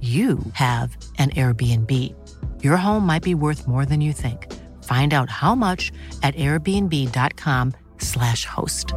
you 0.00 0.38
have 0.52 0.96
an 1.18 1.30
Airbnb. 1.30 2.14
Your 2.62 2.76
home 2.76 3.04
might 3.04 3.24
be 3.24 3.34
worth 3.34 3.66
more 3.66 3.84
than 3.84 4.00
you 4.00 4.12
think. 4.12 4.46
Find 4.84 5.12
out 5.12 5.28
how 5.28 5.56
much 5.56 5.90
at 6.22 6.36
airbnb.com/slash 6.36 8.44
host. 8.44 8.94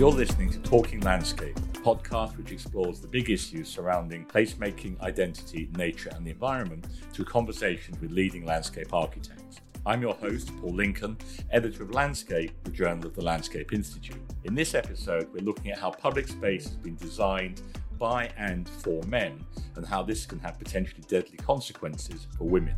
You're 0.00 0.12
listening 0.12 0.48
to 0.52 0.58
Talking 0.60 1.00
Landscape, 1.00 1.58
podcast 1.80 2.36
which 2.36 2.52
explores 2.52 3.00
the 3.00 3.08
big 3.08 3.30
issues 3.30 3.68
surrounding 3.68 4.24
placemaking, 4.26 5.00
identity, 5.00 5.68
nature, 5.76 6.10
and 6.14 6.26
the 6.26 6.30
environment 6.30 6.86
through 7.12 7.24
conversations 7.24 8.00
with 8.00 8.10
leading 8.10 8.44
landscape 8.44 8.92
architects. 8.92 9.60
I'm 9.86 10.02
your 10.02 10.14
host, 10.14 10.52
Paul 10.60 10.74
Lincoln, 10.74 11.16
editor 11.50 11.84
of 11.84 11.94
Landscape, 11.94 12.52
the 12.64 12.70
journal 12.70 13.06
of 13.06 13.14
the 13.14 13.24
Landscape 13.24 13.72
Institute. 13.72 14.20
In 14.44 14.54
this 14.54 14.74
episode, 14.74 15.28
we're 15.32 15.44
looking 15.44 15.70
at 15.70 15.78
how 15.78 15.90
public 15.90 16.28
space 16.28 16.64
has 16.64 16.76
been 16.76 16.96
designed 16.96 17.62
by 17.98 18.30
and 18.36 18.68
for 18.68 19.02
men, 19.04 19.42
and 19.76 19.86
how 19.86 20.02
this 20.02 20.26
can 20.26 20.38
have 20.40 20.58
potentially 20.58 21.02
deadly 21.08 21.38
consequences 21.38 22.26
for 22.36 22.44
women. 22.44 22.76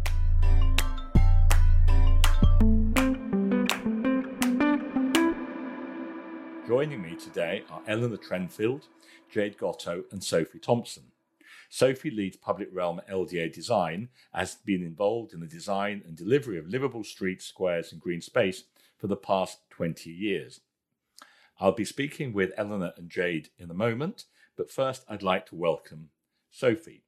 Joining 6.67 7.03
me 7.03 7.17
today 7.17 7.65
are 7.71 7.83
Eleanor 7.89 8.17
Trenfield, 8.17 8.83
Jade 9.29 9.59
Gotto, 9.59 10.05
and 10.13 10.23
Sophie 10.23 10.61
Thompson. 10.61 11.03
Sophie 11.69 12.13
leads 12.13 12.37
Public 12.37 12.69
Realm 12.73 13.01
LDA 13.11 13.53
Design, 13.53 14.11
has 14.33 14.55
been 14.55 14.81
involved 14.81 15.35
in 15.35 15.41
the 15.41 15.49
design 15.49 16.03
and 16.07 16.17
delivery 16.17 16.59
of 16.59 16.69
livable 16.69 17.03
streets, 17.03 17.47
squares, 17.47 17.91
and 17.91 18.01
green 18.01 18.21
space 18.21 18.63
for 18.97 19.09
the 19.09 19.17
past 19.17 19.59
20 19.71 20.09
years. 20.09 20.61
I'll 21.59 21.73
be 21.73 21.85
speaking 21.85 22.33
with 22.33 22.53
Eleanor 22.57 22.93
and 22.97 23.11
Jade 23.11 23.49
in 23.59 23.69
a 23.69 23.75
moment, 23.75 24.27
but 24.57 24.71
first 24.71 25.05
I'd 25.09 25.25
like 25.25 25.47
to 25.47 25.57
welcome 25.57 26.11
Sophie. 26.53 27.03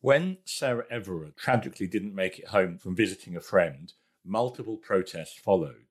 When 0.00 0.38
Sarah 0.44 0.86
Everard 0.90 1.36
tragically 1.36 1.86
didn't 1.86 2.14
make 2.16 2.40
it 2.40 2.48
home 2.48 2.76
from 2.76 2.96
visiting 2.96 3.36
a 3.36 3.40
friend, 3.40 3.92
multiple 4.24 4.76
protests 4.76 5.38
followed. 5.38 5.89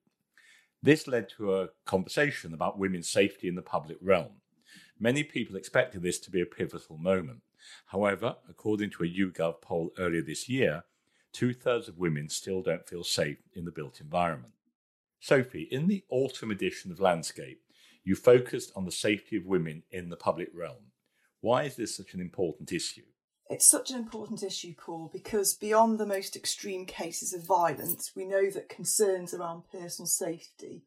This 0.81 1.07
led 1.07 1.29
to 1.37 1.55
a 1.55 1.69
conversation 1.85 2.53
about 2.53 2.79
women's 2.79 3.09
safety 3.09 3.47
in 3.47 3.55
the 3.55 3.61
public 3.61 3.97
realm. 4.01 4.41
Many 4.97 5.23
people 5.23 5.55
expected 5.55 6.01
this 6.01 6.19
to 6.19 6.31
be 6.31 6.41
a 6.41 6.45
pivotal 6.45 6.97
moment. 6.97 7.41
However, 7.87 8.37
according 8.49 8.91
to 8.91 9.03
a 9.03 9.07
YouGov 9.07 9.61
poll 9.61 9.91
earlier 9.97 10.21
this 10.21 10.47
year, 10.47 10.83
two 11.33 11.53
thirds 11.53 11.87
of 11.89 11.97
women 11.97 12.29
still 12.29 12.61
don't 12.61 12.87
feel 12.87 13.03
safe 13.03 13.39
in 13.53 13.65
the 13.65 13.71
built 13.71 13.99
environment. 13.99 14.53
Sophie, 15.19 15.67
in 15.69 15.87
the 15.87 16.03
autumn 16.09 16.51
edition 16.51 16.91
of 16.91 16.99
Landscape, 17.01 17.61
you 18.05 18.15
focused 18.15 18.71
on 18.75 18.85
the 18.85 18.91
safety 18.91 19.35
of 19.35 19.45
women 19.45 19.83
in 19.91 20.09
the 20.09 20.15
public 20.15 20.49
realm. 20.53 20.91
Why 21.41 21.63
is 21.63 21.75
this 21.75 21.95
such 21.95 22.13
an 22.13 22.21
important 22.21 22.71
issue? 22.71 23.03
It's 23.49 23.65
such 23.65 23.89
an 23.89 23.97
important 23.97 24.43
issue, 24.43 24.75
Paul, 24.77 25.09
because 25.11 25.55
beyond 25.55 25.97
the 25.97 26.05
most 26.05 26.35
extreme 26.35 26.85
cases 26.85 27.33
of 27.33 27.43
violence, 27.43 28.11
we 28.15 28.23
know 28.23 28.51
that 28.51 28.69
concerns 28.69 29.33
around 29.33 29.63
personal 29.71 30.05
safety 30.05 30.83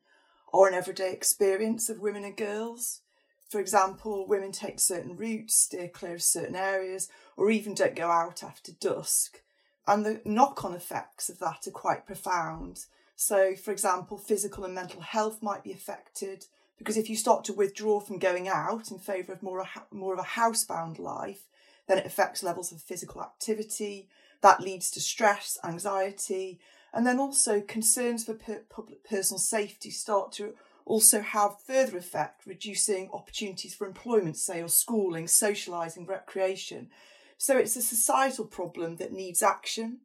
are 0.55 0.69
an 0.69 0.75
everyday 0.75 1.13
experience 1.13 1.89
of 1.89 1.99
women 1.99 2.23
and 2.23 2.37
girls. 2.37 3.01
For 3.49 3.59
example, 3.59 4.29
women 4.29 4.53
take 4.53 4.79
certain 4.79 5.17
routes, 5.17 5.57
steer 5.57 5.89
clear 5.89 6.15
of 6.15 6.23
certain 6.23 6.55
areas, 6.55 7.09
or 7.37 7.51
even 7.51 7.75
don't 7.75 7.97
go 7.97 8.09
out 8.09 8.45
after 8.45 8.71
dusk. 8.71 9.43
And 9.89 10.07
the 10.07 10.21
knock 10.25 10.65
on 10.65 10.73
effects 10.73 11.29
of 11.29 11.41
that 11.41 11.67
are 11.67 11.73
quite 11.73 12.07
profound. 12.07 12.85
So, 13.17 13.57
for 13.57 13.73
example, 13.73 14.19
physical 14.19 14.65
and 14.65 14.75
mental 14.75 15.01
health 15.01 15.43
might 15.43 15.65
be 15.65 15.73
affected 15.73 16.47
because 16.79 16.97
if 16.97 17.11
you 17.11 17.17
start 17.17 17.45
to 17.45 17.53
withdraw 17.53 17.99
from 17.99 18.19
going 18.19 18.49
out 18.49 18.93
in 18.93 18.99
favour 18.99 19.33
of 19.33 19.43
more, 19.43 19.67
more 19.91 20.15
of 20.15 20.21
a 20.21 20.41
housebound 20.41 21.01
life, 21.01 21.47
then 21.89 21.99
it 21.99 22.07
affects 22.07 22.43
levels 22.43 22.73
of 22.73 22.81
physical 22.81 23.23
activity. 23.23 24.09
That 24.41 24.61
leads 24.61 24.91
to 24.93 25.01
stress, 25.01 25.59
anxiety, 25.65 26.61
and 26.93 27.07
then 27.07 27.19
also 27.19 27.61
concerns 27.61 28.25
for 28.25 28.35
per- 28.35 28.65
public 28.69 29.05
personal 29.05 29.39
safety 29.39 29.91
start 29.91 30.33
to 30.33 30.55
also 30.85 31.21
have 31.21 31.63
further 31.65 31.97
effect, 31.97 32.47
reducing 32.47 33.09
opportunities 33.13 33.75
for 33.75 33.87
employment, 33.87 34.37
say, 34.37 34.63
or 34.63 34.69
schooling, 34.69 35.27
socialising, 35.27 36.09
recreation. 36.09 36.91
So 37.39 37.57
it's 37.57 37.77
a 37.77 37.83
societal 37.83 38.47
problem 38.47 38.97
that 38.97 39.13
needs 39.13 39.43
action. 39.43 40.01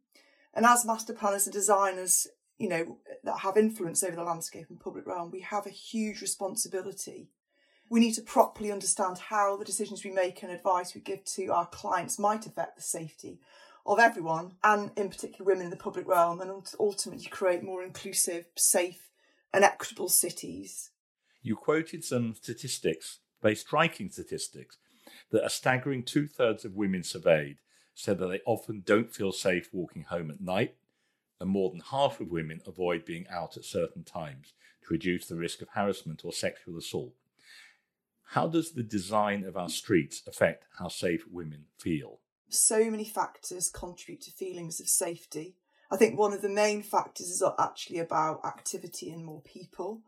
And 0.53 0.65
as 0.65 0.85
master 0.85 1.13
planners 1.13 1.47
and 1.47 1.53
designers, 1.53 2.27
you 2.57 2.69
know, 2.69 2.97
that 3.23 3.39
have 3.39 3.57
influence 3.57 4.03
over 4.03 4.15
the 4.15 4.23
landscape 4.23 4.67
and 4.69 4.79
public 4.79 5.05
realm, 5.05 5.31
we 5.31 5.41
have 5.41 5.65
a 5.65 5.71
huge 5.71 6.21
responsibility 6.21 7.29
we 7.89 7.99
need 7.99 8.13
to 8.13 8.21
properly 8.21 8.71
understand 8.71 9.17
how 9.17 9.57
the 9.57 9.65
decisions 9.65 10.03
we 10.03 10.11
make 10.11 10.43
and 10.43 10.51
advice 10.51 10.93
we 10.93 11.01
give 11.01 11.23
to 11.25 11.47
our 11.47 11.67
clients 11.67 12.19
might 12.19 12.45
affect 12.45 12.75
the 12.75 12.81
safety 12.81 13.39
of 13.85 13.99
everyone, 13.99 14.55
and 14.63 14.91
in 14.97 15.09
particular 15.09 15.45
women 15.45 15.65
in 15.65 15.69
the 15.69 15.77
public 15.77 16.05
realm, 16.07 16.41
and 16.41 16.51
ultimately 16.79 17.25
create 17.25 17.63
more 17.63 17.83
inclusive, 17.83 18.45
safe, 18.57 19.09
and 19.53 19.63
equitable 19.63 20.09
cities. 20.09 20.91
You 21.41 21.55
quoted 21.55 22.03
some 22.03 22.35
statistics, 22.35 23.19
very 23.41 23.55
striking 23.55 24.09
statistics, 24.09 24.77
that 25.31 25.45
a 25.45 25.49
staggering 25.49 26.03
two 26.03 26.27
thirds 26.27 26.65
of 26.65 26.75
women 26.75 27.03
surveyed 27.03 27.59
said 27.93 28.19
that 28.19 28.27
they 28.27 28.41
often 28.45 28.83
don't 28.85 29.15
feel 29.15 29.31
safe 29.31 29.69
walking 29.71 30.03
home 30.03 30.29
at 30.29 30.41
night, 30.41 30.75
and 31.39 31.49
more 31.49 31.69
than 31.69 31.79
half 31.79 32.19
of 32.19 32.29
women 32.29 32.59
avoid 32.67 33.05
being 33.05 33.25
out 33.29 33.55
at 33.55 33.63
certain 33.63 34.03
times 34.03 34.53
to 34.81 34.93
reduce 34.93 35.27
the 35.27 35.35
risk 35.35 35.61
of 35.61 35.69
harassment 35.69 36.25
or 36.25 36.33
sexual 36.33 36.77
assault. 36.77 37.13
How 38.31 38.47
does 38.47 38.71
the 38.71 38.83
design 38.83 39.45
of 39.45 39.55
our 39.55 39.69
streets 39.69 40.21
affect 40.27 40.65
how 40.79 40.89
safe 40.89 41.23
women 41.31 41.65
feel? 41.77 42.19
So 42.49 42.89
many 42.89 43.05
factors 43.05 43.69
contribute 43.69 44.21
to 44.21 44.31
feelings 44.31 44.79
of 44.79 44.89
safety. 44.89 45.55
I 45.89 45.97
think 45.97 46.17
one 46.17 46.33
of 46.33 46.41
the 46.41 46.49
main 46.49 46.81
factors 46.81 47.27
is 47.27 47.43
actually 47.57 47.99
about 47.99 48.45
activity 48.45 49.09
and 49.09 49.23
more 49.23 49.41
people. 49.41 50.01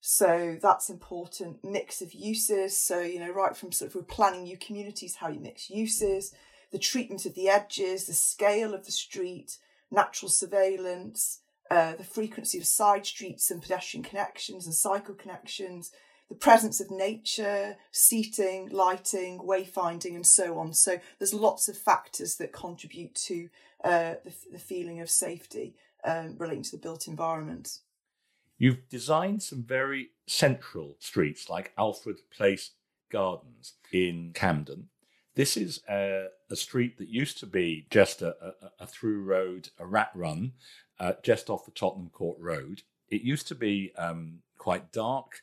So 0.00 0.56
that's 0.62 0.88
important. 0.88 1.62
Mix 1.62 2.00
of 2.00 2.14
uses. 2.14 2.76
So, 2.76 3.00
you 3.00 3.20
know, 3.20 3.30
right 3.30 3.56
from 3.56 3.72
sort 3.72 3.94
of 3.94 4.08
planning 4.08 4.44
new 4.44 4.56
communities, 4.56 5.16
how 5.16 5.28
you 5.28 5.40
mix 5.40 5.68
uses, 5.68 6.34
the 6.72 6.78
treatment 6.78 7.26
of 7.26 7.34
the 7.34 7.48
edges, 7.48 8.06
the 8.06 8.14
scale 8.14 8.74
of 8.74 8.86
the 8.86 8.92
street, 8.92 9.58
natural 9.90 10.30
surveillance, 10.30 11.40
uh, 11.70 11.94
the 11.96 12.04
frequency 12.04 12.56
of 12.58 12.64
side 12.64 13.04
streets 13.04 13.50
and 13.50 13.60
pedestrian 13.60 14.02
connections 14.02 14.64
and 14.64 14.74
cycle 14.74 15.14
connections, 15.14 15.90
the 16.28 16.34
presence 16.34 16.80
of 16.80 16.90
nature, 16.90 17.76
seating, 17.90 18.68
lighting, 18.68 19.38
wayfinding, 19.38 20.14
and 20.14 20.26
so 20.26 20.58
on. 20.58 20.74
So 20.74 20.98
there's 21.18 21.32
lots 21.32 21.68
of 21.68 21.76
factors 21.76 22.36
that 22.36 22.52
contribute 22.52 23.14
to 23.14 23.48
uh, 23.82 24.14
the, 24.24 24.34
the, 24.52 24.58
feeling 24.58 25.00
of 25.00 25.08
safety 25.08 25.74
um, 26.04 26.34
relating 26.36 26.64
to 26.64 26.72
the 26.72 26.82
built 26.82 27.06
environment. 27.06 27.78
You've 28.58 28.88
designed 28.88 29.42
some 29.42 29.62
very 29.62 30.10
central 30.26 30.96
streets 30.98 31.48
like 31.48 31.72
Alfred 31.78 32.18
Place 32.30 32.72
Gardens 33.10 33.74
in 33.92 34.32
Camden. 34.34 34.88
This 35.34 35.56
is 35.56 35.80
a, 35.88 36.26
a 36.50 36.56
street 36.56 36.98
that 36.98 37.08
used 37.08 37.38
to 37.38 37.46
be 37.46 37.86
just 37.90 38.20
a, 38.20 38.34
a, 38.44 38.52
a 38.80 38.86
through 38.86 39.22
road, 39.22 39.70
a 39.78 39.86
rat 39.86 40.10
run, 40.14 40.52
uh, 40.98 41.12
just 41.22 41.48
off 41.48 41.64
the 41.64 41.70
Tottenham 41.70 42.10
Court 42.10 42.36
Road. 42.40 42.82
It 43.08 43.22
used 43.22 43.46
to 43.48 43.54
be 43.54 43.92
um, 43.96 44.40
quite 44.58 44.90
dark, 44.92 45.42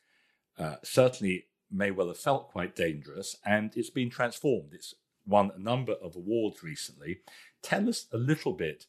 uh, 0.58 0.76
certainly 0.84 1.46
may 1.72 1.92
well 1.92 2.08
have 2.08 2.18
felt 2.18 2.52
quite 2.52 2.76
dangerous, 2.76 3.36
and 3.46 3.72
it's 3.76 3.90
been 3.90 4.10
transformed. 4.10 4.74
It's 4.74 4.94
won 5.26 5.52
a 5.56 5.60
number 5.60 5.94
of 5.94 6.16
awards 6.16 6.64
recently. 6.64 7.20
Tell 7.62 7.90
us 7.90 8.08
a 8.14 8.18
little 8.18 8.54
bit 8.54 8.86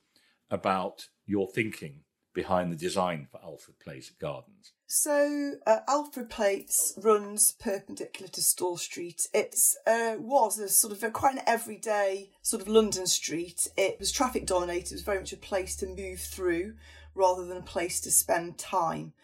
about 0.51 1.09
your 1.25 1.49
thinking 1.49 2.01
behind 2.35 2.71
the 2.71 2.77
design 2.77 3.27
for 3.31 3.41
Alfred 3.43 3.81
Place 3.81 4.13
Gardens. 4.21 4.73
So 4.87 5.55
uh, 5.67 5.79
Alfred 5.89 6.31
Place 6.31 6.93
runs 6.97 7.55
perpendicular 7.59 8.31
to 8.31 8.43
Store 8.43 8.79
Street. 8.79 9.23
It 9.33 9.57
uh, 9.87 10.17
was 10.19 10.59
a 10.59 10.69
sort 10.69 10.93
of 10.93 11.03
a, 11.03 11.11
quite 11.11 11.35
an 11.35 11.43
everyday 11.47 12.31
sort 12.43 12.63
of 12.63 12.69
London 12.69 13.07
street. 13.07 13.67
It 13.77 13.99
was 13.99 14.13
traffic 14.13 14.47
dominated. 14.47 14.93
It 14.93 14.97
was 14.97 15.03
very 15.03 15.19
much 15.19 15.33
a 15.33 15.39
place 15.39 15.75
to 15.77 15.87
move 15.87 16.21
through 16.21 16.75
rather 17.15 17.45
than 17.47 17.57
a 17.57 17.63
place 17.63 18.01
to 18.03 18.11
spend 18.11 18.59
time. 18.59 19.15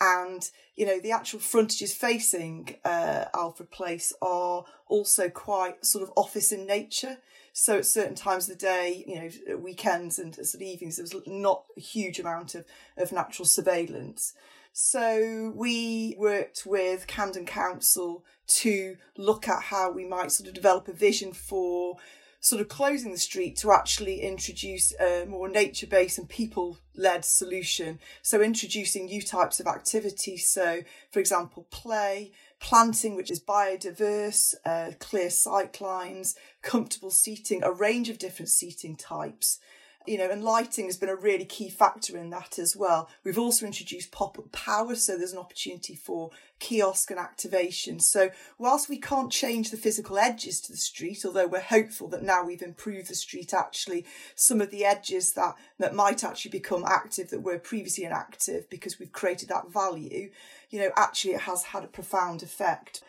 And 0.00 0.48
you 0.74 0.84
know 0.84 1.00
the 1.00 1.12
actual 1.12 1.40
frontages 1.40 1.94
facing 1.94 2.76
uh, 2.84 3.26
Alfred 3.34 3.70
Place 3.70 4.12
are 4.20 4.64
also 4.88 5.28
quite 5.28 5.84
sort 5.84 6.02
of 6.02 6.12
office 6.16 6.52
in 6.52 6.66
nature. 6.66 7.18
So 7.52 7.78
at 7.78 7.86
certain 7.86 8.14
times 8.14 8.50
of 8.50 8.58
the 8.58 8.66
day, 8.66 9.02
you 9.06 9.14
know, 9.18 9.56
weekends 9.56 10.18
and 10.18 10.34
sort 10.34 10.54
of 10.54 10.60
evenings, 10.60 10.96
there 10.96 11.04
was 11.04 11.14
not 11.26 11.64
a 11.74 11.80
huge 11.80 12.20
amount 12.20 12.54
of, 12.54 12.66
of 12.98 13.12
natural 13.12 13.46
surveillance. 13.46 14.34
So 14.74 15.54
we 15.56 16.14
worked 16.18 16.64
with 16.66 17.06
Camden 17.06 17.46
Council 17.46 18.22
to 18.48 18.98
look 19.16 19.48
at 19.48 19.62
how 19.62 19.90
we 19.90 20.04
might 20.04 20.32
sort 20.32 20.48
of 20.48 20.54
develop 20.54 20.86
a 20.88 20.92
vision 20.92 21.32
for 21.32 21.96
sort 22.46 22.60
of 22.60 22.68
closing 22.68 23.10
the 23.10 23.18
street 23.18 23.56
to 23.56 23.72
actually 23.72 24.20
introduce 24.20 24.92
a 25.00 25.26
more 25.26 25.48
nature 25.48 25.88
based 25.88 26.16
and 26.16 26.28
people 26.28 26.78
led 26.94 27.24
solution. 27.24 27.98
So, 28.22 28.40
introducing 28.40 29.06
new 29.06 29.20
types 29.20 29.58
of 29.58 29.66
activity. 29.66 30.36
So, 30.36 30.82
for 31.10 31.18
example, 31.18 31.66
play, 31.72 32.30
planting, 32.60 33.16
which 33.16 33.32
is 33.32 33.42
biodiverse, 33.42 34.54
uh, 34.64 34.92
clear 35.00 35.28
sight 35.28 35.80
lines, 35.80 36.36
comfortable 36.62 37.10
seating, 37.10 37.64
a 37.64 37.72
range 37.72 38.08
of 38.08 38.18
different 38.18 38.50
seating 38.50 38.94
types 38.94 39.58
you 40.06 40.18
know, 40.18 40.30
and 40.30 40.44
lighting 40.44 40.86
has 40.86 40.96
been 40.96 41.08
a 41.08 41.16
really 41.16 41.44
key 41.44 41.68
factor 41.68 42.16
in 42.16 42.30
that 42.30 42.58
as 42.58 42.76
well. 42.76 43.08
We've 43.24 43.38
also 43.38 43.66
introduced 43.66 44.12
pop 44.12 44.38
up 44.38 44.52
power, 44.52 44.94
so 44.94 45.16
there's 45.16 45.32
an 45.32 45.38
opportunity 45.38 45.94
for 45.94 46.30
kiosk 46.58 47.10
and 47.10 47.20
activation. 47.20 48.00
So, 48.00 48.30
whilst 48.58 48.88
we 48.88 48.98
can't 48.98 49.32
change 49.32 49.70
the 49.70 49.76
physical 49.76 50.18
edges 50.18 50.60
to 50.62 50.72
the 50.72 50.78
street, 50.78 51.24
although 51.24 51.46
we're 51.46 51.60
hopeful 51.60 52.08
that 52.08 52.22
now 52.22 52.44
we've 52.44 52.62
improved 52.62 53.08
the 53.08 53.14
street, 53.14 53.52
actually, 53.52 54.04
some 54.34 54.60
of 54.60 54.70
the 54.70 54.84
edges 54.84 55.32
that, 55.32 55.54
that 55.78 55.94
might 55.94 56.24
actually 56.24 56.52
become 56.52 56.84
active 56.86 57.30
that 57.30 57.42
were 57.42 57.58
previously 57.58 58.04
inactive 58.04 58.68
because 58.70 58.98
we've 58.98 59.12
created 59.12 59.48
that 59.48 59.70
value, 59.70 60.30
you 60.70 60.80
know, 60.80 60.90
actually 60.96 61.34
it 61.34 61.40
has 61.40 61.64
had 61.64 61.84
a 61.84 61.88
profound 61.88 62.42
effect. 62.42 63.02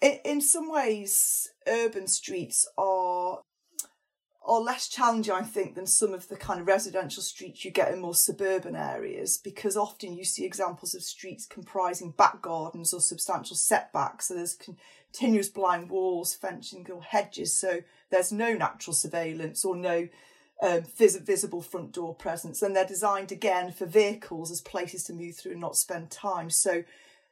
In, 0.00 0.18
in 0.24 0.40
some 0.40 0.70
ways, 0.70 1.48
urban 1.66 2.06
streets 2.06 2.66
are 2.76 3.40
are 4.50 4.60
less 4.60 4.88
challenging, 4.88 5.32
I 5.32 5.42
think, 5.42 5.76
than 5.76 5.86
some 5.86 6.12
of 6.12 6.28
the 6.28 6.36
kind 6.36 6.60
of 6.60 6.66
residential 6.66 7.22
streets 7.22 7.64
you 7.64 7.70
get 7.70 7.92
in 7.92 8.00
more 8.00 8.16
suburban 8.16 8.74
areas, 8.74 9.38
because 9.38 9.76
often 9.76 10.16
you 10.16 10.24
see 10.24 10.44
examples 10.44 10.92
of 10.92 11.02
streets 11.02 11.46
comprising 11.46 12.10
back 12.10 12.42
gardens 12.42 12.92
or 12.92 13.00
substantial 13.00 13.54
setbacks. 13.54 14.26
So 14.26 14.34
there's 14.34 14.56
continuous 14.56 15.48
blind 15.48 15.88
walls, 15.88 16.34
fencing, 16.34 16.84
or 16.92 17.00
hedges. 17.00 17.56
So 17.56 17.82
there's 18.10 18.32
no 18.32 18.54
natural 18.54 18.92
surveillance 18.92 19.64
or 19.64 19.76
no 19.76 20.08
um, 20.60 20.82
vis- 20.96 21.16
visible 21.16 21.62
front 21.62 21.92
door 21.92 22.12
presence. 22.12 22.60
And 22.60 22.74
they're 22.74 22.84
designed 22.84 23.30
again 23.30 23.70
for 23.70 23.86
vehicles 23.86 24.50
as 24.50 24.60
places 24.60 25.04
to 25.04 25.12
move 25.12 25.36
through 25.36 25.52
and 25.52 25.60
not 25.60 25.76
spend 25.76 26.10
time. 26.10 26.50
So 26.50 26.82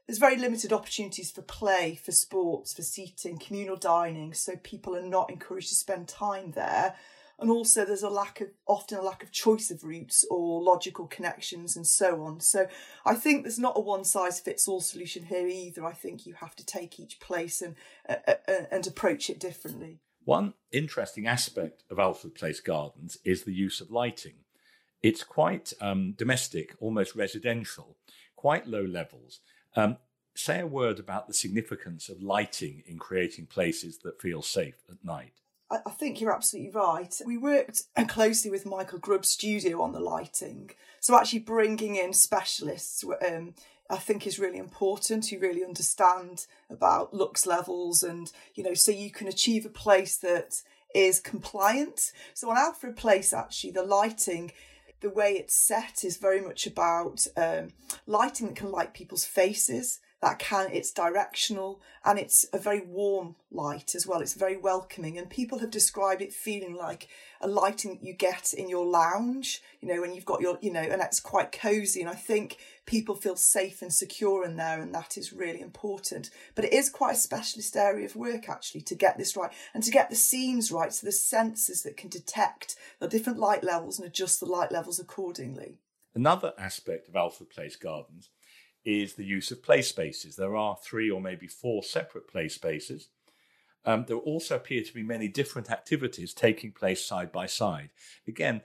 there's 0.08 0.18
very 0.18 0.36
limited 0.36 0.72
opportunities 0.72 1.30
for 1.30 1.42
play, 1.42 2.00
for 2.02 2.12
sports, 2.12 2.72
for 2.72 2.80
seating, 2.80 3.38
communal 3.38 3.76
dining, 3.76 4.32
so 4.32 4.56
people 4.56 4.96
are 4.96 5.02
not 5.02 5.30
encouraged 5.30 5.68
to 5.68 5.74
spend 5.74 6.08
time 6.08 6.52
there. 6.52 6.96
And 7.38 7.50
also, 7.50 7.84
there's 7.84 8.02
a 8.02 8.08
lack 8.08 8.40
of 8.40 8.48
often 8.66 8.98
a 8.98 9.02
lack 9.02 9.22
of 9.22 9.30
choice 9.30 9.70
of 9.70 9.84
routes 9.84 10.24
or 10.30 10.62
logical 10.62 11.06
connections 11.06 11.76
and 11.76 11.86
so 11.86 12.22
on. 12.22 12.40
So, 12.40 12.66
I 13.04 13.14
think 13.14 13.44
there's 13.44 13.58
not 13.58 13.76
a 13.76 13.80
one 13.80 14.02
size 14.02 14.40
fits 14.40 14.66
all 14.66 14.80
solution 14.80 15.26
here 15.26 15.46
either. 15.46 15.84
I 15.84 15.92
think 15.92 16.26
you 16.26 16.34
have 16.34 16.56
to 16.56 16.66
take 16.66 16.98
each 16.98 17.20
place 17.20 17.60
and 17.60 17.76
uh, 18.08 18.16
uh, 18.26 18.34
uh, 18.48 18.64
and 18.72 18.86
approach 18.86 19.28
it 19.28 19.38
differently. 19.38 20.00
One 20.24 20.54
interesting 20.72 21.26
aspect 21.26 21.84
of 21.90 21.98
Alfred 21.98 22.34
Place 22.34 22.60
Gardens 22.60 23.18
is 23.24 23.44
the 23.44 23.54
use 23.54 23.80
of 23.80 23.90
lighting. 23.90 24.36
It's 25.02 25.22
quite 25.22 25.72
um, 25.80 26.14
domestic, 26.16 26.74
almost 26.80 27.14
residential, 27.14 27.98
quite 28.36 28.66
low 28.66 28.82
levels 28.82 29.40
um, 29.76 29.96
say 30.34 30.60
a 30.60 30.66
word 30.66 30.98
about 30.98 31.26
the 31.26 31.34
significance 31.34 32.08
of 32.08 32.22
lighting 32.22 32.82
in 32.86 32.98
creating 32.98 33.46
places 33.46 33.98
that 34.04 34.20
feel 34.20 34.42
safe 34.42 34.82
at 34.88 35.04
night. 35.04 35.32
I 35.70 35.90
think 35.90 36.20
you're 36.20 36.34
absolutely 36.34 36.70
right. 36.70 37.14
We 37.26 37.36
worked 37.36 37.82
closely 38.08 38.50
with 38.50 38.64
Michael 38.64 38.98
Grubb's 38.98 39.28
studio 39.28 39.82
on 39.82 39.92
the 39.92 40.00
lighting. 40.00 40.70
So, 41.00 41.14
actually, 41.14 41.40
bringing 41.40 41.96
in 41.96 42.14
specialists, 42.14 43.04
um, 43.26 43.54
I 43.90 43.96
think, 43.96 44.26
is 44.26 44.38
really 44.38 44.56
important 44.56 45.26
who 45.26 45.38
really 45.38 45.62
understand 45.62 46.46
about 46.70 47.12
lux 47.12 47.46
levels 47.46 48.02
and, 48.02 48.32
you 48.54 48.64
know, 48.64 48.72
so 48.72 48.92
you 48.92 49.10
can 49.10 49.28
achieve 49.28 49.66
a 49.66 49.70
place 49.70 50.16
that 50.18 50.62
is 50.94 51.20
compliant. 51.20 52.12
So, 52.32 52.48
on 52.50 52.56
Alfred 52.56 52.96
Place, 52.96 53.34
actually, 53.34 53.72
the 53.72 53.82
lighting 53.82 54.52
the 55.00 55.10
way 55.10 55.32
it's 55.32 55.54
set 55.54 56.04
is 56.04 56.16
very 56.16 56.40
much 56.40 56.66
about 56.66 57.26
um, 57.36 57.68
lighting 58.06 58.48
that 58.48 58.56
can 58.56 58.70
light 58.70 58.94
people's 58.94 59.24
faces 59.24 60.00
that 60.20 60.38
can 60.38 60.68
it's 60.72 60.92
directional 60.92 61.80
and 62.04 62.18
it's 62.18 62.44
a 62.52 62.58
very 62.58 62.80
warm 62.80 63.36
light 63.50 63.94
as 63.94 64.06
well. 64.06 64.20
It's 64.20 64.34
very 64.34 64.56
welcoming 64.56 65.18
and 65.18 65.30
people 65.30 65.58
have 65.58 65.70
described 65.70 66.22
it 66.22 66.32
feeling 66.32 66.74
like 66.74 67.08
a 67.40 67.48
lighting 67.48 67.92
that 67.94 68.04
you 68.04 68.12
get 68.12 68.52
in 68.52 68.68
your 68.68 68.84
lounge 68.84 69.62
you 69.80 69.86
know 69.86 70.00
when 70.00 70.12
you've 70.12 70.24
got 70.24 70.40
your 70.40 70.58
you 70.60 70.72
know 70.72 70.80
and 70.80 71.00
it's 71.00 71.20
quite 71.20 71.52
cozy 71.52 72.00
and 72.00 72.10
i 72.10 72.14
think 72.14 72.58
people 72.88 73.14
feel 73.14 73.36
safe 73.36 73.82
and 73.82 73.92
secure 73.92 74.44
in 74.44 74.56
there 74.56 74.80
and 74.80 74.94
that 74.94 75.18
is 75.18 75.32
really 75.32 75.60
important. 75.60 76.30
But 76.54 76.64
it 76.64 76.72
is 76.72 76.88
quite 76.88 77.14
a 77.14 77.18
specialist 77.18 77.76
area 77.76 78.06
of 78.06 78.16
work 78.16 78.48
actually 78.48 78.80
to 78.82 78.94
get 78.94 79.18
this 79.18 79.36
right 79.36 79.52
and 79.74 79.84
to 79.84 79.90
get 79.90 80.08
the 80.08 80.16
scenes 80.16 80.72
right 80.72 80.92
so 80.92 81.06
the 81.06 81.12
sensors 81.12 81.82
that 81.82 81.98
can 81.98 82.08
detect 82.08 82.76
the 82.98 83.06
different 83.06 83.38
light 83.38 83.62
levels 83.62 83.98
and 83.98 84.08
adjust 84.08 84.40
the 84.40 84.46
light 84.46 84.72
levels 84.72 84.98
accordingly. 84.98 85.76
Another 86.14 86.54
aspect 86.58 87.08
of 87.08 87.14
alfred 87.14 87.50
place 87.50 87.76
gardens 87.76 88.30
is 88.84 89.14
the 89.14 89.24
use 89.24 89.50
of 89.50 89.62
play 89.62 89.82
spaces. 89.82 90.36
There 90.36 90.56
are 90.56 90.76
three 90.82 91.10
or 91.10 91.20
maybe 91.20 91.46
four 91.46 91.82
separate 91.82 92.28
play 92.28 92.48
spaces. 92.48 93.08
Um, 93.84 94.04
there 94.06 94.16
also 94.16 94.56
appear 94.56 94.82
to 94.82 94.94
be 94.94 95.02
many 95.02 95.28
different 95.28 95.70
activities 95.70 96.34
taking 96.34 96.72
place 96.72 97.04
side 97.04 97.32
by 97.32 97.46
side. 97.46 97.90
Again, 98.26 98.62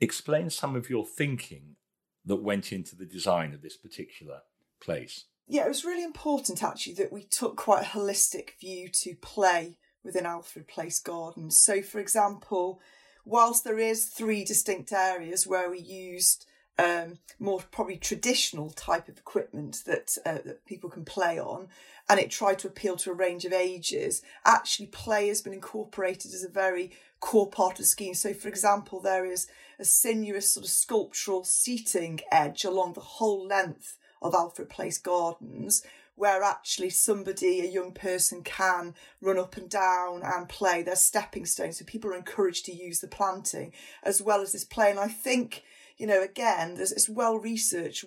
explain 0.00 0.50
some 0.50 0.76
of 0.76 0.90
your 0.90 1.06
thinking 1.06 1.76
that 2.24 2.36
went 2.36 2.72
into 2.72 2.94
the 2.94 3.06
design 3.06 3.54
of 3.54 3.62
this 3.62 3.76
particular 3.76 4.42
place. 4.80 5.24
Yeah, 5.48 5.64
it 5.64 5.68
was 5.68 5.84
really 5.84 6.04
important 6.04 6.62
actually 6.62 6.94
that 6.94 7.12
we 7.12 7.24
took 7.24 7.56
quite 7.56 7.82
a 7.82 7.98
holistic 7.98 8.50
view 8.60 8.88
to 9.02 9.14
play 9.16 9.78
within 10.04 10.26
Alfred 10.26 10.68
Place 10.68 10.98
Gardens. 10.98 11.60
So, 11.60 11.82
for 11.82 11.98
example, 11.98 12.80
whilst 13.24 13.64
there 13.64 13.78
is 13.78 14.06
three 14.06 14.44
distinct 14.44 14.92
areas 14.92 15.46
where 15.46 15.70
we 15.70 15.78
used 15.78 16.46
um, 16.78 17.18
more 17.38 17.60
probably 17.70 17.96
traditional 17.96 18.70
type 18.70 19.08
of 19.08 19.18
equipment 19.18 19.82
that 19.86 20.16
uh, 20.24 20.38
that 20.44 20.64
people 20.64 20.90
can 20.90 21.04
play 21.04 21.38
on, 21.38 21.68
and 22.08 22.18
it 22.18 22.30
tried 22.30 22.58
to 22.60 22.68
appeal 22.68 22.96
to 22.96 23.10
a 23.10 23.14
range 23.14 23.44
of 23.44 23.52
ages. 23.52 24.22
Actually, 24.44 24.86
play 24.86 25.28
has 25.28 25.42
been 25.42 25.52
incorporated 25.52 26.32
as 26.32 26.44
a 26.44 26.48
very 26.48 26.92
core 27.20 27.48
part 27.48 27.72
of 27.72 27.78
the 27.78 27.84
scheme. 27.84 28.14
So, 28.14 28.34
for 28.34 28.48
example, 28.48 29.00
there 29.00 29.24
is 29.24 29.46
a 29.78 29.84
sinuous 29.84 30.50
sort 30.50 30.64
of 30.64 30.70
sculptural 30.70 31.44
seating 31.44 32.20
edge 32.30 32.64
along 32.64 32.94
the 32.94 33.00
whole 33.00 33.46
length 33.46 33.98
of 34.20 34.34
Alfred 34.34 34.68
Place 34.68 34.98
Gardens, 34.98 35.82
where 36.14 36.42
actually 36.42 36.90
somebody, 36.90 37.60
a 37.60 37.70
young 37.70 37.92
person, 37.92 38.42
can 38.42 38.94
run 39.20 39.38
up 39.38 39.56
and 39.56 39.68
down 39.68 40.22
and 40.22 40.48
play. 40.48 40.82
There's 40.82 41.04
stepping 41.04 41.46
stones, 41.46 41.78
so 41.78 41.84
people 41.84 42.10
are 42.10 42.16
encouraged 42.16 42.66
to 42.66 42.74
use 42.74 43.00
the 43.00 43.08
planting 43.08 43.72
as 44.02 44.20
well 44.22 44.40
as 44.40 44.52
this 44.52 44.64
play. 44.64 44.90
And 44.90 45.00
I 45.00 45.08
think 45.08 45.64
you 46.02 46.08
know, 46.08 46.22
again, 46.22 46.74
there's, 46.74 46.92
it's 46.92 47.08
well 47.08 47.36
researched. 47.36 48.04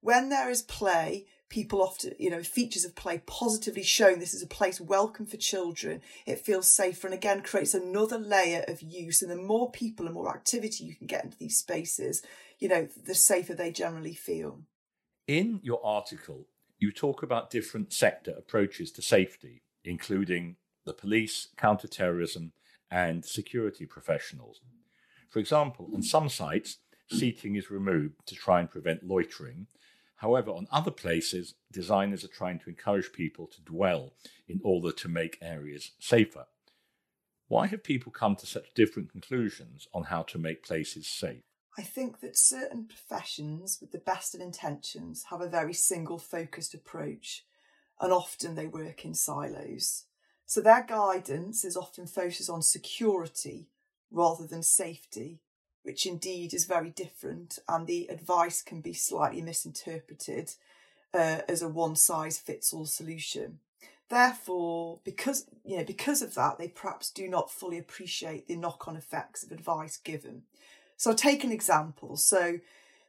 When 0.00 0.28
there 0.28 0.50
is 0.50 0.62
play, 0.62 1.26
people 1.48 1.80
often, 1.80 2.14
you 2.18 2.28
know, 2.28 2.42
features 2.42 2.84
of 2.84 2.96
play 2.96 3.22
positively 3.26 3.84
showing 3.84 4.18
this 4.18 4.34
is 4.34 4.42
a 4.42 4.48
place 4.48 4.80
welcome 4.80 5.26
for 5.26 5.36
children. 5.36 6.00
It 6.26 6.40
feels 6.40 6.70
safer 6.70 7.06
and 7.06 7.14
again 7.14 7.42
creates 7.42 7.72
another 7.72 8.18
layer 8.18 8.64
of 8.66 8.82
use. 8.82 9.22
And 9.22 9.30
the 9.30 9.36
more 9.36 9.70
people 9.70 10.06
and 10.06 10.14
more 10.14 10.28
activity 10.28 10.84
you 10.84 10.96
can 10.96 11.06
get 11.06 11.24
into 11.24 11.38
these 11.38 11.56
spaces, 11.56 12.22
you 12.58 12.68
know, 12.68 12.88
the 13.04 13.14
safer 13.14 13.54
they 13.54 13.70
generally 13.70 14.14
feel. 14.14 14.62
In 15.26 15.60
your 15.62 15.84
article, 15.84 16.46
you 16.78 16.92
talk 16.92 17.22
about 17.22 17.50
different 17.50 17.92
sector 17.92 18.34
approaches 18.36 18.90
to 18.92 19.02
safety, 19.02 19.62
including 19.84 20.56
the 20.84 20.92
police, 20.92 21.48
counterterrorism, 21.56 22.52
and 22.90 23.24
security 23.24 23.86
professionals. 23.86 24.60
For 25.28 25.38
example, 25.38 25.90
on 25.94 26.02
some 26.02 26.28
sites, 26.28 26.78
seating 27.10 27.56
is 27.56 27.70
removed 27.70 28.14
to 28.26 28.34
try 28.34 28.60
and 28.60 28.70
prevent 28.70 29.06
loitering. 29.06 29.66
However, 30.16 30.50
on 30.50 30.66
other 30.70 30.90
places, 30.90 31.54
designers 31.72 32.24
are 32.24 32.28
trying 32.28 32.58
to 32.60 32.70
encourage 32.70 33.12
people 33.12 33.46
to 33.48 33.60
dwell 33.62 34.12
in 34.48 34.60
order 34.62 34.92
to 34.92 35.08
make 35.08 35.38
areas 35.42 35.92
safer. 35.98 36.46
Why 37.48 37.66
have 37.66 37.84
people 37.84 38.12
come 38.12 38.34
to 38.36 38.46
such 38.46 38.74
different 38.74 39.12
conclusions 39.12 39.88
on 39.92 40.04
how 40.04 40.22
to 40.24 40.38
make 40.38 40.64
places 40.64 41.06
safe? 41.06 41.44
I 41.78 41.82
think 41.82 42.20
that 42.20 42.38
certain 42.38 42.86
professions 42.86 43.78
with 43.80 43.92
the 43.92 43.98
best 43.98 44.34
of 44.34 44.40
intentions 44.40 45.24
have 45.30 45.42
a 45.42 45.48
very 45.48 45.74
single 45.74 46.18
focused 46.18 46.72
approach 46.72 47.44
and 48.00 48.12
often 48.12 48.54
they 48.54 48.66
work 48.66 49.04
in 49.04 49.14
silos. 49.14 50.04
So 50.46 50.60
their 50.60 50.84
guidance 50.84 51.64
is 51.64 51.76
often 51.76 52.06
focused 52.06 52.48
on 52.48 52.62
security 52.62 53.68
rather 54.10 54.46
than 54.46 54.62
safety, 54.62 55.40
which 55.82 56.06
indeed 56.06 56.54
is 56.54 56.64
very 56.64 56.90
different, 56.90 57.58
and 57.68 57.86
the 57.86 58.06
advice 58.08 58.62
can 58.62 58.80
be 58.80 58.92
slightly 58.92 59.42
misinterpreted 59.42 60.52
uh, 61.12 61.40
as 61.48 61.62
a 61.62 61.68
one 61.68 61.96
size 61.96 62.38
fits 62.38 62.72
all 62.72 62.86
solution. 62.86 63.58
Therefore, 64.08 65.00
because 65.04 65.46
you 65.64 65.78
know, 65.78 65.84
because 65.84 66.22
of 66.22 66.34
that, 66.34 66.58
they 66.58 66.68
perhaps 66.68 67.10
do 67.10 67.28
not 67.28 67.50
fully 67.50 67.78
appreciate 67.78 68.46
the 68.46 68.56
knock 68.56 68.86
on 68.86 68.96
effects 68.96 69.42
of 69.42 69.50
advice 69.50 69.96
given. 69.96 70.42
So 70.96 71.10
I'll 71.10 71.16
take 71.16 71.44
an 71.44 71.52
example. 71.52 72.16
So 72.16 72.58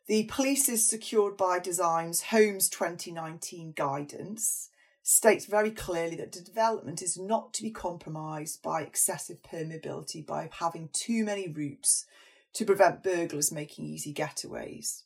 the 0.08 0.25
Police's 0.25 0.88
Secured 0.88 1.38
by 1.38 1.60
Design's 1.60 2.24
Homes 2.24 2.70
2019 2.70 3.74
guidance 3.75 4.70
states 5.03 5.46
very 5.46 5.72
clearly 5.72 6.17
that 6.17 6.34
the 6.34 6.41
development 6.41 7.01
is 7.01 7.17
not 7.17 7.53
to 7.53 7.63
be 7.63 7.72
compromised 7.72 8.62
by 8.62 8.82
excessive 8.82 9.41
permeability 9.41 10.25
by 10.25 10.50
having 10.60 10.89
too 10.91 11.24
many 11.24 11.48
routes 11.48 12.06
to 12.53 12.65
prevent 12.65 13.03
burglars 13.03 13.51
making 13.51 13.86
easy 13.86 14.13
getaways. 14.13 15.03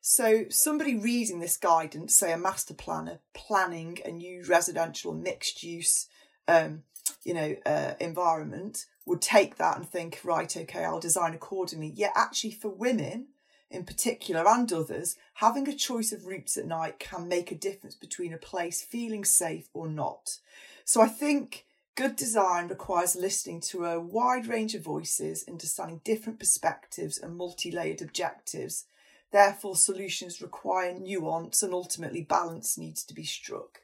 So, 0.00 0.44
somebody 0.50 0.96
reading 0.96 1.40
this 1.40 1.56
guidance, 1.56 2.14
say 2.14 2.32
a 2.32 2.38
master 2.38 2.74
planner 2.74 3.18
planning 3.34 3.98
a 4.04 4.10
new 4.10 4.44
residential 4.44 5.12
mixed 5.12 5.64
use, 5.64 6.06
um, 6.46 6.84
you 7.24 7.34
know, 7.34 7.56
uh, 7.64 7.94
environment, 8.00 8.86
would 9.04 9.22
take 9.22 9.56
that 9.56 9.76
and 9.76 9.88
think, 9.88 10.20
right, 10.24 10.56
okay, 10.56 10.84
I'll 10.84 11.00
design 11.00 11.34
accordingly. 11.34 11.92
Yet, 11.94 12.12
actually, 12.14 12.50
for 12.52 12.68
women, 12.68 13.28
in 13.70 13.84
particular 13.84 14.46
and 14.46 14.72
others, 14.72 15.16
having 15.34 15.68
a 15.68 15.74
choice 15.74 16.12
of 16.12 16.26
routes 16.26 16.56
at 16.56 16.66
night 16.66 16.98
can 16.98 17.28
make 17.28 17.50
a 17.50 17.56
difference 17.56 17.94
between 17.94 18.32
a 18.32 18.38
place 18.38 18.82
feeling 18.82 19.24
safe 19.24 19.68
or 19.72 19.88
not. 19.88 20.38
So 20.84 21.00
I 21.00 21.08
think 21.08 21.66
good 21.96 22.16
design 22.16 22.68
requires 22.68 23.16
listening 23.16 23.60
to 23.62 23.84
a 23.86 24.00
wide 24.00 24.46
range 24.46 24.74
of 24.74 24.82
voices, 24.82 25.44
understanding 25.48 26.00
different 26.04 26.38
perspectives 26.38 27.18
and 27.18 27.36
multi 27.36 27.70
layered 27.70 28.02
objectives. 28.02 28.86
Therefore, 29.32 29.74
solutions 29.74 30.40
require 30.40 30.94
nuance 30.94 31.62
and 31.62 31.72
ultimately 31.74 32.22
balance 32.22 32.78
needs 32.78 33.04
to 33.04 33.14
be 33.14 33.24
struck. 33.24 33.80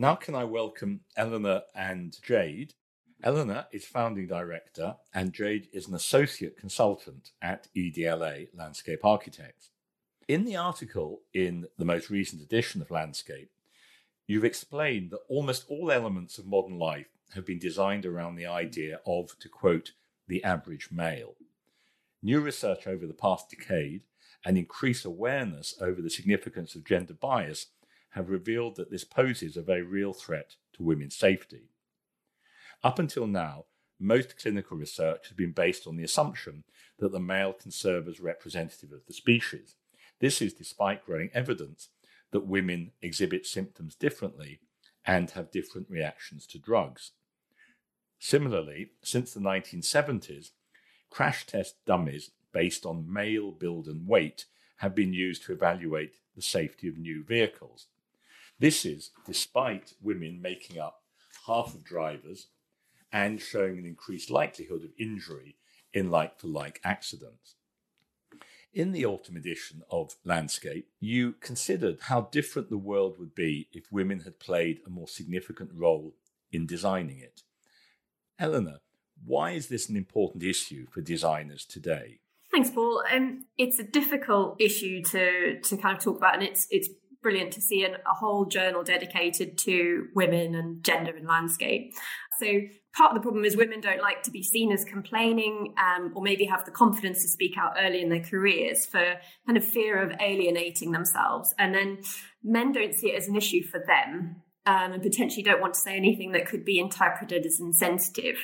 Now, 0.00 0.14
can 0.14 0.36
I 0.36 0.44
welcome 0.44 1.00
Eleanor 1.16 1.62
and 1.74 2.16
Jade? 2.22 2.74
Eleanor 3.24 3.66
is 3.72 3.84
founding 3.84 4.28
director 4.28 4.94
and 5.12 5.32
Jade 5.32 5.66
is 5.72 5.88
an 5.88 5.94
associate 5.94 6.56
consultant 6.56 7.32
at 7.42 7.66
EDLA 7.76 8.46
Landscape 8.54 9.04
Architects. 9.04 9.70
In 10.28 10.44
the 10.44 10.54
article 10.54 11.22
in 11.34 11.66
the 11.78 11.84
most 11.84 12.10
recent 12.10 12.40
edition 12.40 12.80
of 12.80 12.92
Landscape, 12.92 13.50
you've 14.28 14.44
explained 14.44 15.10
that 15.10 15.24
almost 15.28 15.64
all 15.68 15.90
elements 15.90 16.38
of 16.38 16.46
modern 16.46 16.78
life 16.78 17.08
have 17.34 17.44
been 17.44 17.58
designed 17.58 18.06
around 18.06 18.36
the 18.36 18.46
idea 18.46 19.00
of, 19.04 19.36
to 19.40 19.48
quote, 19.48 19.94
the 20.28 20.44
average 20.44 20.90
male. 20.92 21.34
New 22.22 22.40
research 22.40 22.86
over 22.86 23.04
the 23.04 23.14
past 23.14 23.50
decade 23.50 24.02
and 24.44 24.56
increased 24.56 25.04
awareness 25.04 25.74
over 25.80 26.00
the 26.00 26.08
significance 26.08 26.76
of 26.76 26.84
gender 26.84 27.14
bias 27.14 27.66
have 28.10 28.30
revealed 28.30 28.76
that 28.76 28.90
this 28.90 29.04
poses 29.04 29.56
a 29.56 29.62
very 29.62 29.82
real 29.82 30.12
threat 30.12 30.56
to 30.74 30.82
women's 30.82 31.16
safety. 31.16 31.70
Up 32.82 32.98
until 32.98 33.26
now, 33.26 33.64
most 34.00 34.38
clinical 34.38 34.76
research 34.76 35.28
has 35.28 35.36
been 35.36 35.52
based 35.52 35.86
on 35.86 35.96
the 35.96 36.04
assumption 36.04 36.64
that 36.98 37.12
the 37.12 37.20
male 37.20 37.52
can 37.52 37.70
serve 37.70 38.06
as 38.08 38.20
representative 38.20 38.92
of 38.92 39.04
the 39.06 39.12
species. 39.12 39.74
This 40.20 40.40
is 40.40 40.54
despite 40.54 41.04
growing 41.04 41.30
evidence 41.34 41.88
that 42.30 42.46
women 42.46 42.92
exhibit 43.02 43.46
symptoms 43.46 43.94
differently 43.94 44.60
and 45.04 45.30
have 45.30 45.50
different 45.50 45.88
reactions 45.90 46.46
to 46.46 46.58
drugs. 46.58 47.12
Similarly, 48.18 48.90
since 49.02 49.32
the 49.32 49.40
1970s, 49.40 50.50
crash 51.10 51.46
test 51.46 51.76
dummies 51.86 52.30
based 52.52 52.84
on 52.84 53.12
male 53.12 53.52
build 53.52 53.86
and 53.86 54.06
weight 54.06 54.46
have 54.78 54.94
been 54.94 55.12
used 55.12 55.44
to 55.44 55.52
evaluate 55.52 56.14
the 56.36 56.42
safety 56.42 56.88
of 56.88 56.98
new 56.98 57.24
vehicles. 57.24 57.86
This 58.58 58.84
is 58.84 59.10
despite 59.24 59.94
women 60.02 60.42
making 60.42 60.78
up 60.78 61.02
half 61.46 61.74
of 61.74 61.84
drivers 61.84 62.48
and 63.12 63.40
showing 63.40 63.78
an 63.78 63.86
increased 63.86 64.30
likelihood 64.30 64.84
of 64.84 64.90
injury 64.98 65.56
in 65.94 66.10
like 66.10 66.38
for 66.38 66.48
like 66.48 66.80
accidents. 66.84 67.54
In 68.74 68.92
the 68.92 69.06
autumn 69.06 69.36
edition 69.36 69.82
of 69.90 70.14
Landscape, 70.24 70.88
you 71.00 71.32
considered 71.32 71.98
how 72.02 72.22
different 72.30 72.68
the 72.68 72.76
world 72.76 73.18
would 73.18 73.34
be 73.34 73.68
if 73.72 73.90
women 73.90 74.20
had 74.20 74.38
played 74.38 74.80
a 74.86 74.90
more 74.90 75.08
significant 75.08 75.70
role 75.74 76.14
in 76.52 76.66
designing 76.66 77.18
it. 77.18 77.42
Eleanor, 78.38 78.78
why 79.24 79.52
is 79.52 79.68
this 79.68 79.88
an 79.88 79.96
important 79.96 80.42
issue 80.42 80.86
for 80.90 81.00
designers 81.00 81.64
today? 81.64 82.20
Thanks, 82.52 82.70
Paul. 82.70 83.02
Um, 83.12 83.46
it's 83.56 83.78
a 83.78 83.84
difficult 83.84 84.56
issue 84.60 85.02
to 85.04 85.60
to 85.60 85.76
kind 85.76 85.96
of 85.96 86.02
talk 86.02 86.18
about, 86.18 86.34
and 86.34 86.42
it's 86.42 86.66
it's 86.70 86.88
brilliant 87.22 87.52
to 87.52 87.60
see 87.60 87.84
an, 87.84 87.94
a 88.10 88.14
whole 88.14 88.44
journal 88.44 88.82
dedicated 88.82 89.58
to 89.58 90.06
women 90.14 90.54
and 90.54 90.84
gender 90.84 91.16
and 91.16 91.26
landscape. 91.26 91.92
So 92.40 92.46
part 92.96 93.12
of 93.12 93.16
the 93.16 93.22
problem 93.22 93.44
is 93.44 93.56
women 93.56 93.80
don't 93.80 94.00
like 94.00 94.22
to 94.24 94.30
be 94.30 94.42
seen 94.42 94.72
as 94.72 94.84
complaining 94.84 95.74
um, 95.78 96.12
or 96.14 96.22
maybe 96.22 96.44
have 96.44 96.64
the 96.64 96.70
confidence 96.70 97.22
to 97.22 97.28
speak 97.28 97.56
out 97.58 97.76
early 97.80 98.00
in 98.00 98.08
their 98.08 98.22
careers 98.22 98.86
for 98.86 99.14
kind 99.46 99.56
of 99.56 99.64
fear 99.64 100.00
of 100.00 100.12
alienating 100.20 100.92
themselves. 100.92 101.54
And 101.58 101.74
then 101.74 101.98
men 102.42 102.72
don't 102.72 102.94
see 102.94 103.12
it 103.12 103.16
as 103.16 103.28
an 103.28 103.36
issue 103.36 103.62
for 103.64 103.82
them 103.84 104.42
um, 104.66 104.92
and 104.92 105.02
potentially 105.02 105.42
don't 105.42 105.60
want 105.60 105.74
to 105.74 105.80
say 105.80 105.96
anything 105.96 106.32
that 106.32 106.46
could 106.46 106.64
be 106.64 106.78
interpreted 106.78 107.46
as 107.46 107.58
insensitive. 107.58 108.36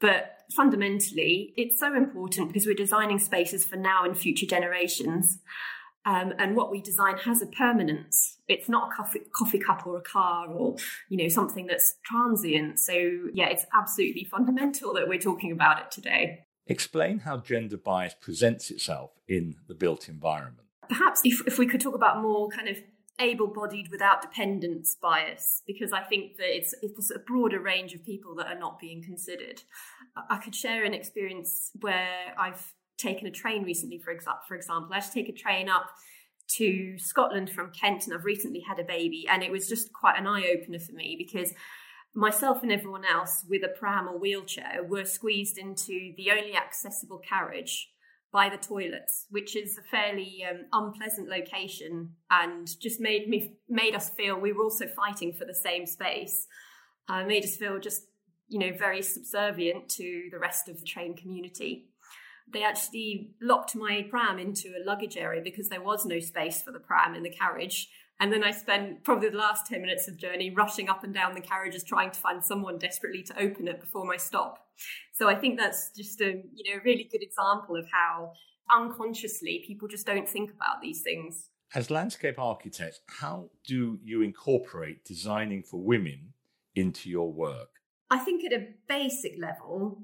But 0.00 0.38
fundamentally, 0.54 1.52
it's 1.56 1.80
so 1.80 1.94
important 1.96 2.48
because 2.48 2.66
we're 2.66 2.74
designing 2.74 3.18
spaces 3.18 3.64
for 3.64 3.76
now 3.76 4.04
and 4.04 4.16
future 4.16 4.46
generations. 4.46 5.38
Um, 6.08 6.32
and 6.38 6.56
what 6.56 6.70
we 6.70 6.80
design 6.80 7.18
has 7.18 7.42
a 7.42 7.46
permanence. 7.46 8.38
It's 8.48 8.66
not 8.66 8.90
a 8.90 8.96
coffee, 8.96 9.20
coffee 9.34 9.58
cup 9.58 9.86
or 9.86 9.98
a 9.98 10.00
car 10.00 10.48
or 10.48 10.76
you 11.10 11.18
know 11.22 11.28
something 11.28 11.66
that's 11.66 11.96
transient. 12.02 12.78
So 12.80 12.94
yeah, 13.34 13.48
it's 13.48 13.66
absolutely 13.78 14.24
fundamental 14.24 14.94
that 14.94 15.06
we're 15.06 15.18
talking 15.18 15.52
about 15.52 15.80
it 15.80 15.90
today. 15.90 16.46
Explain 16.66 17.20
how 17.20 17.38
gender 17.38 17.76
bias 17.76 18.14
presents 18.18 18.70
itself 18.70 19.10
in 19.28 19.56
the 19.68 19.74
built 19.74 20.08
environment. 20.08 20.66
Perhaps 20.88 21.20
if, 21.24 21.46
if 21.46 21.58
we 21.58 21.66
could 21.66 21.82
talk 21.82 21.94
about 21.94 22.22
more 22.22 22.48
kind 22.48 22.68
of 22.68 22.78
able-bodied 23.20 23.88
without 23.90 24.22
dependence 24.22 24.96
bias 25.02 25.62
because 25.66 25.92
I 25.92 26.04
think 26.04 26.38
that 26.38 26.56
it's 26.56 26.74
it's 26.80 27.10
a 27.10 27.18
broader 27.18 27.60
range 27.60 27.92
of 27.92 28.02
people 28.02 28.34
that 28.36 28.46
are 28.46 28.58
not 28.58 28.78
being 28.78 29.02
considered. 29.02 29.60
I 30.30 30.38
could 30.38 30.54
share 30.54 30.84
an 30.84 30.94
experience 30.94 31.70
where 31.80 32.34
I've 32.38 32.72
taken 32.98 33.26
a 33.26 33.30
train 33.30 33.62
recently, 33.62 33.98
for, 33.98 34.14
exa- 34.14 34.44
for 34.46 34.54
example. 34.54 34.90
I 34.92 34.96
had 34.96 35.04
to 35.04 35.12
take 35.12 35.28
a 35.28 35.32
train 35.32 35.68
up 35.68 35.90
to 36.56 36.98
Scotland 36.98 37.50
from 37.50 37.70
Kent, 37.70 38.06
and 38.06 38.14
I've 38.14 38.24
recently 38.24 38.60
had 38.60 38.78
a 38.78 38.84
baby, 38.84 39.26
and 39.30 39.42
it 39.42 39.50
was 39.50 39.68
just 39.68 39.92
quite 39.92 40.18
an 40.18 40.26
eye 40.26 40.54
opener 40.56 40.78
for 40.78 40.92
me 40.92 41.16
because 41.18 41.52
myself 42.14 42.62
and 42.62 42.72
everyone 42.72 43.04
else 43.04 43.44
with 43.48 43.62
a 43.64 43.68
pram 43.68 44.08
or 44.08 44.18
wheelchair 44.18 44.82
were 44.86 45.04
squeezed 45.04 45.58
into 45.58 46.12
the 46.16 46.30
only 46.30 46.56
accessible 46.56 47.18
carriage 47.18 47.90
by 48.32 48.48
the 48.48 48.56
toilets, 48.56 49.26
which 49.30 49.56
is 49.56 49.78
a 49.78 49.82
fairly 49.82 50.44
um, 50.48 50.64
unpleasant 50.72 51.28
location, 51.28 52.14
and 52.30 52.68
just 52.80 53.00
made 53.00 53.28
me 53.28 53.56
made 53.68 53.94
us 53.94 54.10
feel 54.10 54.38
we 54.38 54.52
were 54.52 54.64
also 54.64 54.86
fighting 54.86 55.32
for 55.32 55.44
the 55.44 55.54
same 55.54 55.86
space. 55.86 56.46
Uh, 57.08 57.24
made 57.24 57.44
us 57.44 57.56
feel 57.56 57.78
just 57.78 58.02
you 58.48 58.58
know 58.58 58.72
very 58.76 59.02
subservient 59.02 59.88
to 59.88 60.28
the 60.30 60.38
rest 60.38 60.68
of 60.68 60.78
the 60.78 60.86
train 60.86 61.14
community 61.14 61.88
they 62.52 62.62
actually 62.62 63.30
locked 63.40 63.74
my 63.74 64.06
pram 64.08 64.38
into 64.38 64.68
a 64.68 64.84
luggage 64.84 65.16
area 65.16 65.40
because 65.42 65.68
there 65.68 65.82
was 65.82 66.04
no 66.06 66.20
space 66.20 66.62
for 66.62 66.72
the 66.72 66.78
pram 66.78 67.14
in 67.14 67.22
the 67.22 67.30
carriage. 67.30 67.88
And 68.20 68.32
then 68.32 68.42
I 68.42 68.50
spent 68.50 69.04
probably 69.04 69.28
the 69.28 69.36
last 69.36 69.66
10 69.66 69.80
minutes 69.80 70.08
of 70.08 70.14
the 70.14 70.20
journey 70.20 70.50
rushing 70.50 70.88
up 70.88 71.04
and 71.04 71.14
down 71.14 71.34
the 71.34 71.40
carriages 71.40 71.84
trying 71.84 72.10
to 72.10 72.18
find 72.18 72.44
someone 72.44 72.78
desperately 72.78 73.22
to 73.24 73.40
open 73.40 73.68
it 73.68 73.80
before 73.80 74.04
my 74.04 74.16
stop. 74.16 74.66
So 75.12 75.28
I 75.28 75.34
think 75.34 75.58
that's 75.58 75.90
just 75.96 76.20
a 76.20 76.42
you 76.54 76.74
know 76.74 76.80
really 76.84 77.08
good 77.10 77.22
example 77.22 77.76
of 77.76 77.86
how 77.92 78.32
unconsciously 78.70 79.64
people 79.66 79.88
just 79.88 80.06
don't 80.06 80.28
think 80.28 80.50
about 80.50 80.80
these 80.82 81.02
things. 81.02 81.50
As 81.74 81.90
landscape 81.90 82.38
architects, 82.38 83.00
how 83.06 83.50
do 83.66 83.98
you 84.02 84.22
incorporate 84.22 85.04
designing 85.04 85.62
for 85.62 85.80
women 85.80 86.32
into 86.74 87.10
your 87.10 87.32
work? 87.32 87.68
I 88.10 88.18
think 88.18 88.42
at 88.44 88.52
a 88.52 88.68
basic 88.88 89.34
level, 89.38 90.02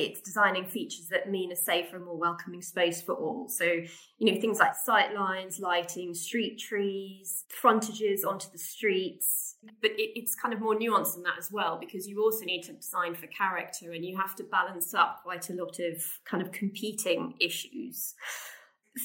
it's 0.00 0.20
designing 0.20 0.66
features 0.66 1.06
that 1.08 1.30
mean 1.30 1.52
a 1.52 1.56
safer 1.56 1.96
and 1.96 2.04
more 2.04 2.16
welcoming 2.16 2.62
space 2.62 3.02
for 3.02 3.14
all. 3.14 3.48
So, 3.48 3.64
you 3.64 4.32
know, 4.32 4.40
things 4.40 4.58
like 4.58 4.74
sight 4.74 5.14
lines, 5.14 5.60
lighting, 5.60 6.14
street 6.14 6.58
trees, 6.58 7.44
frontages 7.48 8.24
onto 8.24 8.50
the 8.50 8.58
streets. 8.58 9.56
But 9.80 9.92
it, 9.92 10.18
it's 10.18 10.34
kind 10.34 10.52
of 10.52 10.60
more 10.60 10.74
nuanced 10.74 11.14
than 11.14 11.22
that 11.22 11.38
as 11.38 11.50
well, 11.52 11.78
because 11.78 12.08
you 12.08 12.22
also 12.22 12.44
need 12.44 12.62
to 12.62 12.72
design 12.72 13.14
for 13.14 13.26
character 13.28 13.92
and 13.92 14.04
you 14.04 14.16
have 14.16 14.34
to 14.36 14.44
balance 14.44 14.94
up 14.94 15.20
quite 15.22 15.50
a 15.50 15.54
lot 15.54 15.78
of 15.78 16.02
kind 16.24 16.42
of 16.42 16.50
competing 16.50 17.34
issues 17.40 18.14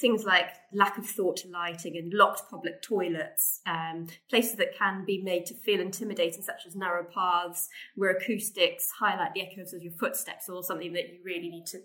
things 0.01 0.25
like 0.25 0.49
lack 0.73 0.97
of 0.97 1.05
thought 1.05 1.37
to 1.37 1.47
lighting 1.47 1.97
and 1.97 2.13
locked 2.13 2.41
public 2.49 2.81
toilets, 2.81 3.61
um, 3.65 4.07
places 4.29 4.55
that 4.57 4.77
can 4.77 5.05
be 5.05 5.21
made 5.21 5.45
to 5.45 5.53
feel 5.53 5.79
intimidating, 5.79 6.41
such 6.41 6.65
as 6.65 6.75
narrow 6.75 7.03
paths 7.03 7.69
where 7.95 8.11
acoustics 8.11 8.89
highlight 8.99 9.33
the 9.33 9.41
echoes 9.41 9.73
of 9.73 9.81
your 9.81 9.93
footsteps, 9.93 10.49
or 10.49 10.61
something 10.63 10.93
that 10.93 11.09
you 11.09 11.19
really 11.23 11.49
need 11.49 11.65
to 11.65 11.79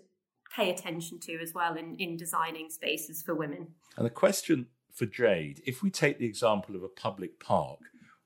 pay 0.55 0.69
attention 0.69 1.19
to 1.19 1.39
as 1.41 1.53
well 1.53 1.75
in, 1.75 1.95
in 1.95 2.17
designing 2.17 2.69
spaces 2.69 3.23
for 3.23 3.33
women. 3.33 3.67
And 3.97 4.05
the 4.05 4.11
question 4.11 4.67
for 4.93 5.05
Jade 5.05 5.61
if 5.65 5.81
we 5.81 5.89
take 5.89 6.19
the 6.19 6.25
example 6.25 6.75
of 6.75 6.83
a 6.83 6.89
public 6.89 7.39
park, 7.39 7.79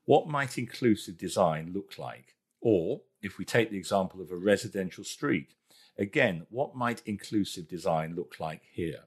what 0.04 0.28
might 0.28 0.58
inclusive 0.58 1.16
design 1.16 1.72
look 1.74 1.98
like? 1.98 2.34
Or 2.60 3.02
if 3.22 3.38
we 3.38 3.44
take 3.44 3.70
the 3.70 3.78
example 3.78 4.20
of 4.20 4.30
a 4.30 4.36
residential 4.36 5.04
street, 5.04 5.54
again, 5.96 6.46
what 6.50 6.74
might 6.74 7.02
inclusive 7.06 7.68
design 7.68 8.14
look 8.16 8.36
like 8.40 8.62
here? 8.72 9.04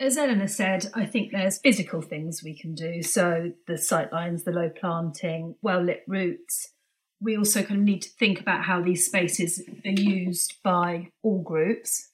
As 0.00 0.16
Eleanor 0.16 0.48
said, 0.48 0.90
I 0.94 1.04
think 1.04 1.30
there's 1.30 1.58
physical 1.58 2.00
things 2.00 2.42
we 2.42 2.58
can 2.58 2.74
do. 2.74 3.02
So 3.02 3.52
the 3.66 3.74
sightlines, 3.74 4.44
the 4.44 4.50
low 4.50 4.70
planting, 4.70 5.56
well 5.60 5.82
lit 5.82 6.04
routes. 6.08 6.72
We 7.20 7.36
also 7.36 7.62
kind 7.62 7.80
of 7.80 7.84
need 7.84 8.00
to 8.02 8.08
think 8.18 8.40
about 8.40 8.64
how 8.64 8.80
these 8.80 9.04
spaces 9.04 9.62
are 9.84 9.90
used 9.90 10.54
by 10.64 11.10
all 11.22 11.42
groups. 11.42 12.08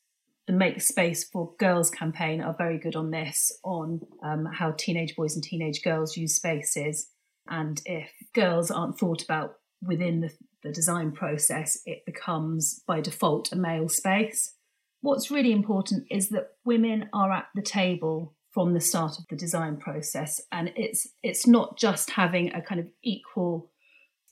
The 0.48 0.52
Make 0.52 0.80
Space 0.80 1.28
for 1.28 1.52
Girls 1.58 1.88
campaign 1.88 2.40
are 2.40 2.56
very 2.58 2.78
good 2.78 2.96
on 2.96 3.12
this, 3.12 3.52
on 3.64 4.00
um, 4.22 4.46
how 4.46 4.72
teenage 4.76 5.14
boys 5.14 5.36
and 5.36 5.44
teenage 5.44 5.82
girls 5.82 6.16
use 6.16 6.34
spaces. 6.34 7.08
And 7.48 7.80
if 7.84 8.10
girls 8.34 8.72
aren't 8.72 8.98
thought 8.98 9.22
about 9.22 9.54
within 9.80 10.20
the, 10.20 10.32
the 10.64 10.72
design 10.72 11.12
process, 11.12 11.78
it 11.86 12.04
becomes 12.04 12.82
by 12.84 13.00
default 13.00 13.52
a 13.52 13.56
male 13.56 13.88
space 13.88 14.55
what's 15.00 15.30
really 15.30 15.52
important 15.52 16.06
is 16.10 16.30
that 16.30 16.50
women 16.64 17.08
are 17.12 17.32
at 17.32 17.46
the 17.54 17.62
table 17.62 18.34
from 18.50 18.72
the 18.72 18.80
start 18.80 19.18
of 19.18 19.24
the 19.28 19.36
design 19.36 19.76
process 19.76 20.40
and 20.50 20.72
it's 20.76 21.06
it's 21.22 21.46
not 21.46 21.78
just 21.78 22.10
having 22.10 22.52
a 22.54 22.62
kind 22.62 22.80
of 22.80 22.86
equal 23.02 23.70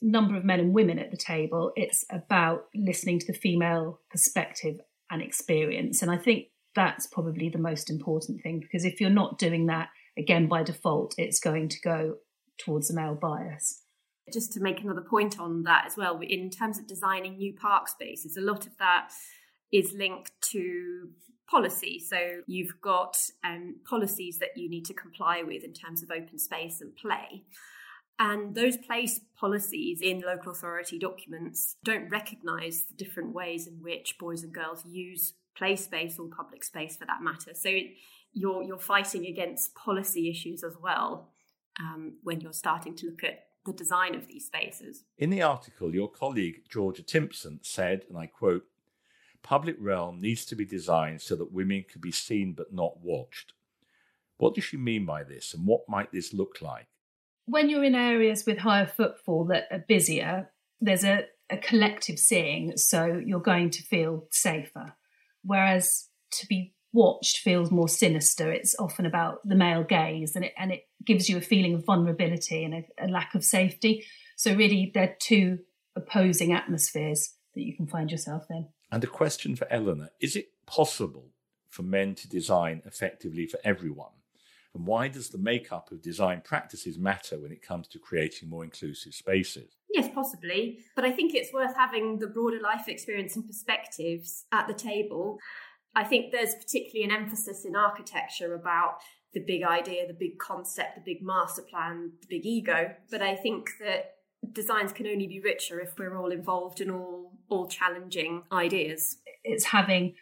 number 0.00 0.37
of 0.37 0.44
men 0.44 0.61
and 0.61 0.75
women 0.75 0.99
at 0.99 1.11
the 1.11 1.16
table. 1.16 1.73
It's 1.76 2.04
about 2.11 2.66
listening 2.75 3.18
to 3.21 3.26
the 3.26 3.38
female 3.38 4.00
perspective 4.11 4.80
and 5.11 5.23
experience 5.23 6.02
and 6.02 6.11
i 6.11 6.16
think 6.16 6.47
that's 6.75 7.06
probably 7.06 7.49
the 7.49 7.59
most 7.59 7.88
important 7.88 8.42
thing 8.42 8.59
because 8.59 8.85
if 8.85 9.00
you're 9.00 9.11
not 9.11 9.38
doing 9.38 9.66
that 9.66 9.88
again 10.18 10.49
by 10.49 10.62
default 10.62 11.14
it's 11.18 11.38
going 11.40 11.68
to 11.68 11.80
go 11.80 12.16
towards 12.59 12.90
a 12.90 12.94
male 12.94 13.14
bias. 13.14 13.83
Just 14.33 14.52
to 14.52 14.61
make 14.61 14.80
another 14.80 15.02
point 15.02 15.38
on 15.38 15.64
that 15.64 15.85
as 15.87 15.97
well 15.97 16.21
in 16.21 16.50
terms 16.50 16.78
of 16.78 16.87
designing 16.87 17.37
new 17.37 17.52
park 17.52 17.88
spaces 17.88 18.37
a 18.37 18.40
lot 18.40 18.66
of 18.66 18.76
that 18.78 19.11
is 19.75 19.93
linked 19.93 20.31
to 20.52 21.09
policy. 21.50 21.99
So 21.99 22.43
you've 22.47 22.81
got 22.81 23.16
um, 23.43 23.76
policies 23.85 24.38
that 24.38 24.57
you 24.57 24.71
need 24.71 24.85
to 24.87 24.95
comply 24.95 25.43
with 25.43 25.64
in 25.64 25.73
terms 25.73 26.02
of 26.02 26.11
open 26.12 26.38
space 26.38 26.81
and 26.81 26.95
play. 26.95 27.43
And 28.21 28.54
those 28.54 28.76
place 28.76 29.21
policies 29.37 30.00
in 30.00 30.21
local 30.21 30.52
authority 30.52 31.00
documents 31.00 31.75
don't 31.83 32.09
recognise 32.09 32.85
the 32.85 32.95
different 32.95 33.35
ways 33.35 33.66
in 33.66 33.83
which 33.83 34.16
boys 34.19 34.45
and 34.45 34.54
girls 34.54 34.85
use 34.87 35.35
play 35.57 35.75
space 35.75 36.21
or 36.21 36.28
public 36.28 36.62
space 36.62 36.97
for 36.97 37.07
that 37.07 37.23
matter. 37.23 37.52
So 37.54 37.71
you're 38.33 38.62
you're 38.62 38.78
fighting 38.78 39.26
against 39.26 39.75
policy 39.75 40.31
issues 40.31 40.62
as 40.62 40.75
well 40.81 41.31
um, 41.81 42.15
when 42.23 42.41
you're 42.41 42.52
starting 42.52 42.95
to 42.97 43.06
look 43.06 43.25
at 43.25 43.47
the 43.67 43.73
design 43.73 44.15
of 44.15 44.28
these 44.28 44.47
spaces. 44.47 45.02
In 45.19 45.30
the 45.30 45.43
article, 45.43 45.93
your 45.93 46.08
colleague 46.08 46.63
Georgia 46.69 47.02
Timpson 47.02 47.58
said, 47.63 48.04
and 48.08 48.17
I 48.17 48.26
quote, 48.26 48.65
public 49.45 49.76
realm 49.78 50.21
needs 50.21 50.45
to 50.47 50.57
be 50.57 50.65
designed 50.65 51.23
so 51.23 51.37
that 51.37 51.52
women 51.52 51.85
can 51.89 52.00
be 52.00 52.11
seen 52.11 52.54
but 52.54 52.73
not 52.73 52.99
watched. 53.00 53.52
What 54.39 54.54
does 54.54 54.65
she 54.65 54.76
mean 54.76 55.07
by 55.07 55.23
this, 55.23 55.54
and 55.54 55.65
what 55.65 55.83
might 55.89 56.11
this 56.11 56.33
look 56.33 56.61
like? 56.61 56.89
When 57.47 57.69
you're 57.69 57.85
in 57.85 57.95
areas 57.95 58.45
with 58.45 58.59
higher 58.59 58.87
footfall 58.87 59.45
that 59.45 59.69
are 59.71 59.85
busier, 59.87 60.50
there's 60.80 61.04
a, 61.04 61.26
a 61.50 61.59
collective 61.59 62.19
seeing, 62.19 62.76
so 62.76 63.23
you're 63.25 63.39
going 63.39 63.71
to 63.71 63.83
feel 63.83 64.26
safer. 64.33 64.95
Whereas 65.45 66.09
to 66.33 66.47
be 66.47 66.75
watched 66.93 67.39
feels 67.39 67.71
more 67.71 67.89
sinister. 67.89 68.50
It's 68.50 68.75
often 68.78 69.04
about 69.04 69.47
the 69.47 69.54
male 69.54 69.85
gaze, 69.85 70.35
and 70.35 70.45
it 70.47 70.54
and 70.57 70.73
it 70.73 70.89
gives 71.04 71.28
you 71.28 71.37
a 71.37 71.43
feeling 71.43 71.75
of 71.75 71.85
vulnerability 71.85 72.65
and 72.65 72.75
a, 72.75 72.85
a 72.99 73.09
lack 73.09 73.35
of 73.35 73.45
safety. 73.45 74.04
So 74.37 74.54
really, 74.54 74.91
they're 74.95 75.17
two 75.21 75.59
opposing 75.95 76.52
atmospheres 76.52 77.35
that 77.54 77.63
you 77.63 77.76
can 77.76 77.87
find 77.87 78.11
yourself 78.11 78.45
in. 78.50 78.69
And 78.95 79.02
a 79.02 79.09
question 79.09 79.57
for 79.57 79.67
Eleanor 79.73 80.11
Is 80.21 80.37
it 80.37 80.50
possible 80.67 81.33
for 81.69 81.83
men 81.83 82.15
to 82.15 82.28
design 82.28 82.80
effectively 82.87 83.45
for 83.45 83.59
everyone? 83.65 84.13
And 84.73 84.87
why 84.87 85.09
does 85.09 85.30
the 85.30 85.39
makeup 85.39 85.91
of 85.91 86.00
design 86.00 86.43
practices 86.45 86.97
matter 86.97 87.41
when 87.41 87.50
it 87.50 87.61
comes 87.61 87.89
to 87.89 87.99
creating 87.99 88.49
more 88.49 88.63
inclusive 88.63 89.13
spaces? 89.13 89.75
Yes, 89.91 90.09
possibly. 90.15 90.78
But 90.95 91.04
I 91.04 91.11
think 91.11 91.35
it's 91.35 91.52
worth 91.52 91.75
having 91.76 92.21
the 92.21 92.28
broader 92.28 92.61
life 92.61 92.87
experience 92.87 93.35
and 93.35 93.45
perspectives 93.45 94.45
at 94.52 94.69
the 94.69 94.75
table. 94.75 95.41
I 95.97 96.04
think 96.04 96.30
there's 96.30 96.54
particularly 96.54 97.02
an 97.02 97.21
emphasis 97.21 97.65
in 97.65 97.75
architecture 97.75 98.54
about 98.54 98.99
the 99.33 99.41
big 99.41 99.65
idea, 99.65 100.07
the 100.07 100.15
big 100.15 100.39
concept, 100.39 100.95
the 100.95 101.15
big 101.15 101.21
master 101.21 101.63
plan, 101.63 102.13
the 102.21 102.28
big 102.28 102.47
ego. 102.47 102.95
But 103.11 103.23
I 103.23 103.35
think 103.35 103.71
that 103.80 104.13
designs 104.52 104.93
can 104.93 105.07
only 105.07 105.26
be 105.26 105.41
richer 105.41 105.80
if 105.80 105.99
we're 105.99 106.17
all 106.17 106.30
involved 106.30 106.80
in 106.80 106.91
all 106.91 107.33
all 107.49 107.69
challenging 107.69 108.43
ideas. 108.52 109.19
It's 109.43 109.67
having 109.67 110.15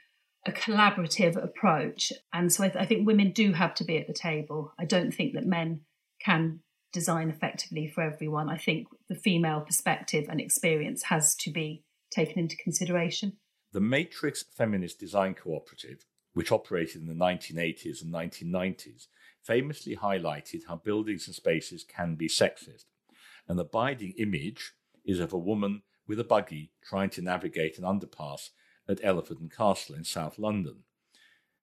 a 0.46 0.52
collaborative 0.52 1.42
approach, 1.42 2.12
and 2.32 2.52
so 2.52 2.64
I, 2.64 2.68
th- 2.68 2.82
I 2.82 2.86
think 2.86 3.06
women 3.06 3.32
do 3.32 3.52
have 3.52 3.74
to 3.76 3.84
be 3.84 3.98
at 3.98 4.06
the 4.06 4.12
table. 4.12 4.72
I 4.78 4.84
don't 4.84 5.12
think 5.12 5.34
that 5.34 5.46
men 5.46 5.82
can 6.20 6.60
design 6.92 7.30
effectively 7.30 7.88
for 7.88 8.02
everyone. 8.02 8.50
I 8.50 8.58
think 8.58 8.88
the 9.08 9.14
female 9.14 9.60
perspective 9.60 10.26
and 10.28 10.40
experience 10.40 11.04
has 11.04 11.34
to 11.36 11.50
be 11.50 11.84
taken 12.10 12.38
into 12.38 12.56
consideration. 12.56 13.34
The 13.72 13.80
Matrix 13.80 14.44
Feminist 14.54 14.98
Design 14.98 15.34
Cooperative, 15.34 16.04
which 16.34 16.52
operated 16.52 17.00
in 17.00 17.06
the 17.06 17.14
1980s 17.14 18.02
and 18.02 18.12
1990s, 18.12 19.06
famously 19.42 19.96
highlighted 19.96 20.66
how 20.68 20.76
buildings 20.76 21.26
and 21.26 21.34
spaces 21.34 21.84
can 21.84 22.14
be 22.14 22.28
sexist 22.28 22.84
the 23.58 23.64
abiding 23.64 24.14
image 24.18 24.72
is 25.04 25.20
of 25.20 25.32
a 25.32 25.38
woman 25.38 25.82
with 26.06 26.20
a 26.20 26.24
buggy 26.24 26.70
trying 26.82 27.10
to 27.10 27.22
navigate 27.22 27.78
an 27.78 27.84
underpass 27.84 28.50
at 28.88 29.00
Elephant 29.02 29.40
and 29.40 29.50
Castle 29.50 29.94
in 29.94 30.04
South 30.04 30.38
London. 30.38 30.84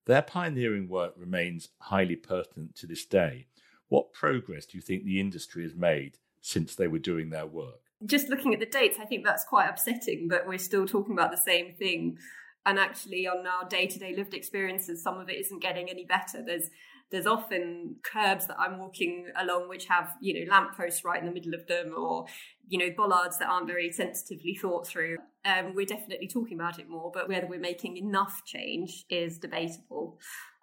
Their 0.06 0.22
pioneering 0.22 0.88
work 0.90 1.14
remains 1.18 1.70
highly 1.80 2.16
pertinent 2.16 2.76
to 2.78 2.88
this 2.88 3.06
day. 3.06 3.48
What 3.90 4.14
progress 4.14 4.66
do 4.66 4.78
you 4.78 4.82
think 4.82 5.04
the 5.04 5.20
industry 5.20 5.64
has 5.64 5.76
made 5.76 6.18
since 6.42 6.76
they 6.76 6.88
were 6.88 7.00
doing 7.00 7.30
their 7.30 7.46
work? 7.46 7.82
Just 8.06 8.30
looking 8.30 8.54
at 8.54 8.60
the 8.60 8.66
dates, 8.66 8.98
I 9.00 9.06
think 9.06 9.26
that's 9.26 9.44
quite 9.44 9.70
upsetting, 9.70 10.28
but 10.30 10.48
we're 10.48 10.58
still 10.58 10.88
talking 10.88 11.14
about 11.14 11.32
the 11.32 11.38
same 11.38 11.74
thing. 11.74 12.18
And 12.66 12.80
actually, 12.80 13.28
on 13.28 13.46
our 13.46 13.68
day 13.68 13.88
to 13.88 14.00
day 14.00 14.16
lived 14.16 14.34
experiences, 14.34 15.04
some 15.04 15.20
of 15.20 15.30
it 15.30 15.38
isn't 15.40 15.62
getting 15.62 15.90
any 15.90 16.06
better. 16.06 16.44
There's 16.46 16.70
there's 17.12 17.26
often 17.26 17.96
curbs 18.04 18.46
that 18.48 18.60
I'm 18.60 18.78
walking 18.78 19.28
along 19.40 19.68
which 19.68 19.86
have, 19.86 20.16
you 20.22 20.34
know, 20.46 20.52
lampposts 20.52 21.04
right 21.04 21.20
in 21.20 21.26
the 21.26 21.34
middle 21.34 21.54
of 21.54 21.66
them 21.68 21.94
or, 21.98 22.26
you 22.68 22.78
know, 22.78 22.94
bollards 22.96 23.38
that 23.40 23.50
aren't 23.50 23.68
very 23.68 23.92
sensitively 23.92 24.56
thought 24.56 24.88
through. 24.88 25.18
Um, 25.44 25.74
we're 25.74 25.86
definitely 25.86 26.28
talking 26.28 26.60
about 26.60 26.80
it 26.80 26.88
more, 26.88 27.12
but 27.14 27.28
whether 27.28 27.48
we're 27.48 27.60
making 27.60 27.98
enough 27.98 28.44
change 28.46 29.06
is 29.10 29.38
debatable. 29.40 30.20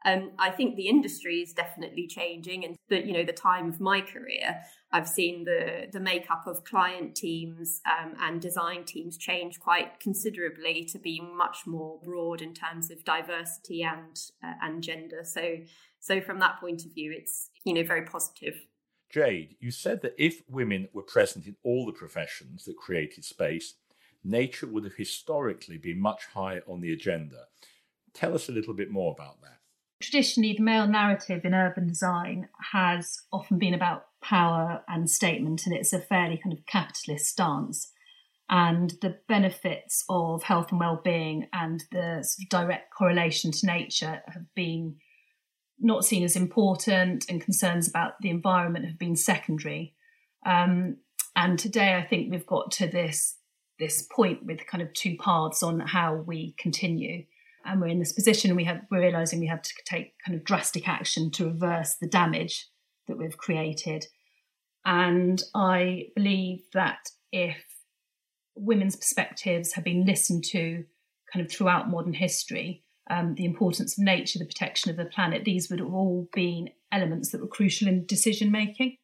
Um, 0.07 0.31
I 0.39 0.51
think 0.51 0.77
the 0.77 0.87
industry 0.87 1.41
is 1.41 1.53
definitely 1.53 2.07
changing, 2.07 2.65
and 2.65 2.77
the 2.89 3.05
you 3.05 3.13
know 3.13 3.25
the 3.25 3.33
time 3.33 3.69
of 3.69 3.81
my 3.81 4.01
career, 4.01 4.63
I've 4.93 5.09
seen 5.09 5.45
the 5.45 5.89
the 5.91 5.99
makeup 5.99 6.47
of 6.47 6.63
client 6.63 7.17
teams 7.17 7.81
um, 7.85 8.15
and 8.21 8.41
design 8.41 8.85
teams 8.85 9.17
change 9.19 9.59
quite 9.59 9.99
considerably 9.99 10.85
to 10.93 10.99
be 11.01 11.21
much 11.21 11.67
more 11.67 11.99
broad 12.05 12.41
in 12.41 12.55
terms 12.55 12.91
of 12.93 13.05
diversity 13.05 13.83
and 13.83 14.17
uh, 14.45 14.53
and 14.63 14.81
gender. 14.81 15.23
So 15.25 15.57
so 16.07 16.21
from 16.21 16.38
that 16.38 16.61
point 16.61 16.85
of 16.85 16.95
view, 16.95 17.12
it's 17.16 17.51
you 17.64 17.75
know 17.75 17.83
very 17.83 18.03
positive. 18.03 18.55
Jade, 19.11 19.57
you 19.61 19.71
said 19.71 20.03
that 20.03 20.14
if 20.19 20.42
women 20.49 20.88
were 20.92 21.03
present 21.03 21.47
in 21.47 21.57
all 21.62 21.87
the 21.87 21.92
professions 21.92 22.64
that 22.64 22.77
created 22.77 23.25
space, 23.25 23.75
nature 24.25 24.66
would 24.66 24.85
have 24.85 24.97
historically 24.97 25.79
been 25.79 26.01
much 26.01 26.27
higher 26.35 26.62
on 26.66 26.81
the 26.81 26.92
agenda. 26.92 27.45
Tell 28.14 28.35
us 28.35 28.49
a 28.49 28.53
little 28.53 28.75
bit 28.75 28.90
more 28.90 29.12
about 29.12 29.40
that. 29.42 29.59
Traditionally, 30.03 30.55
the 30.55 30.62
male 30.62 30.87
narrative 30.87 31.45
in 31.45 31.55
urban 31.55 31.87
design 31.87 32.49
has 32.73 33.23
often 33.33 33.59
been 33.59 33.75
about 33.75 34.07
power 34.21 34.83
and 34.88 35.09
statement, 35.09 35.62
and 35.66 35.75
it's 35.75 35.92
a 35.92 35.99
fairly 36.01 36.38
kind 36.42 36.53
of 36.53 36.66
capitalist 36.66 37.27
stance. 37.27 37.92
and 38.49 38.95
the 39.03 39.19
benefits 39.29 40.05
of 40.09 40.45
health 40.45 40.71
and 40.71 40.79
well-being 40.79 41.49
and 41.53 41.83
the 41.90 42.23
sort 42.23 42.45
of 42.45 42.49
direct 42.49 42.95
correlation 42.95 43.51
to 43.51 43.66
nature 43.66 44.23
have 44.29 44.55
been 44.55 44.97
not 45.79 46.05
seen 46.05 46.25
as 46.25 46.37
important 46.37 47.27
and 47.29 47.43
concerns 47.43 47.89
about 47.89 48.15
the 48.21 48.31
environment 48.31 48.87
have 48.87 48.99
been 48.99 49.17
secondary. 49.17 49.95
Um, 50.45 50.97
and 51.37 51.59
today 51.59 51.95
i 51.95 52.03
think 52.03 52.31
we've 52.31 52.47
got 52.47 52.73
to 52.73 52.89
this 52.89 53.37
this 53.79 54.07
point 54.11 54.45
with 54.45 54.67
kind 54.67 54.83
of 54.83 54.93
two 54.95 55.17
paths 55.19 55.62
on 55.62 55.79
how 55.81 56.15
we 56.15 56.55
continue. 56.59 57.25
And 57.67 57.79
we're 57.79 57.89
in 57.89 57.99
this 57.99 58.15
position 58.15 58.57
we 58.57 58.65
have 58.65 58.81
we're 58.91 59.01
realizing 59.01 59.39
we 59.39 59.49
have 59.49 59.61
to 59.61 59.73
take 59.85 60.15
kind 60.25 60.39
of 60.39 60.45
drastic 60.45 60.89
action 60.89 61.31
to 61.33 61.45
reverse 61.45 61.97
the 62.01 62.09
damage 62.09 62.69
that 63.07 63.19
we've 63.19 63.37
created. 63.37 64.07
And 64.85 65.43
i 65.55 66.05
believe 66.15 66.62
that 66.73 67.11
if 67.33 67.62
women's 68.55 68.97
perspectives 68.97 69.75
have 69.75 69.85
been 69.85 70.07
listened 70.07 70.45
to 70.53 70.85
kind 71.31 71.45
of 71.45 71.53
throughout 71.53 71.91
modern 71.91 72.15
history 72.15 72.83
um, 73.09 73.35
the 73.35 73.45
importance 73.45 73.97
of 73.97 74.05
nature 74.05 74.38
the 74.38 74.45
protection 74.45 74.90
of 74.90 74.97
the 74.97 75.05
planet 75.05 75.45
these 75.45 75.71
would 75.71 75.81
have 75.81 75.92
all 75.92 76.29
been 76.33 76.71
elements 76.92 77.31
that 77.31 77.40
were 77.40 77.47
crucial 77.47 77.88
in 77.88 78.07
decision 78.07 78.51
making 78.51 78.97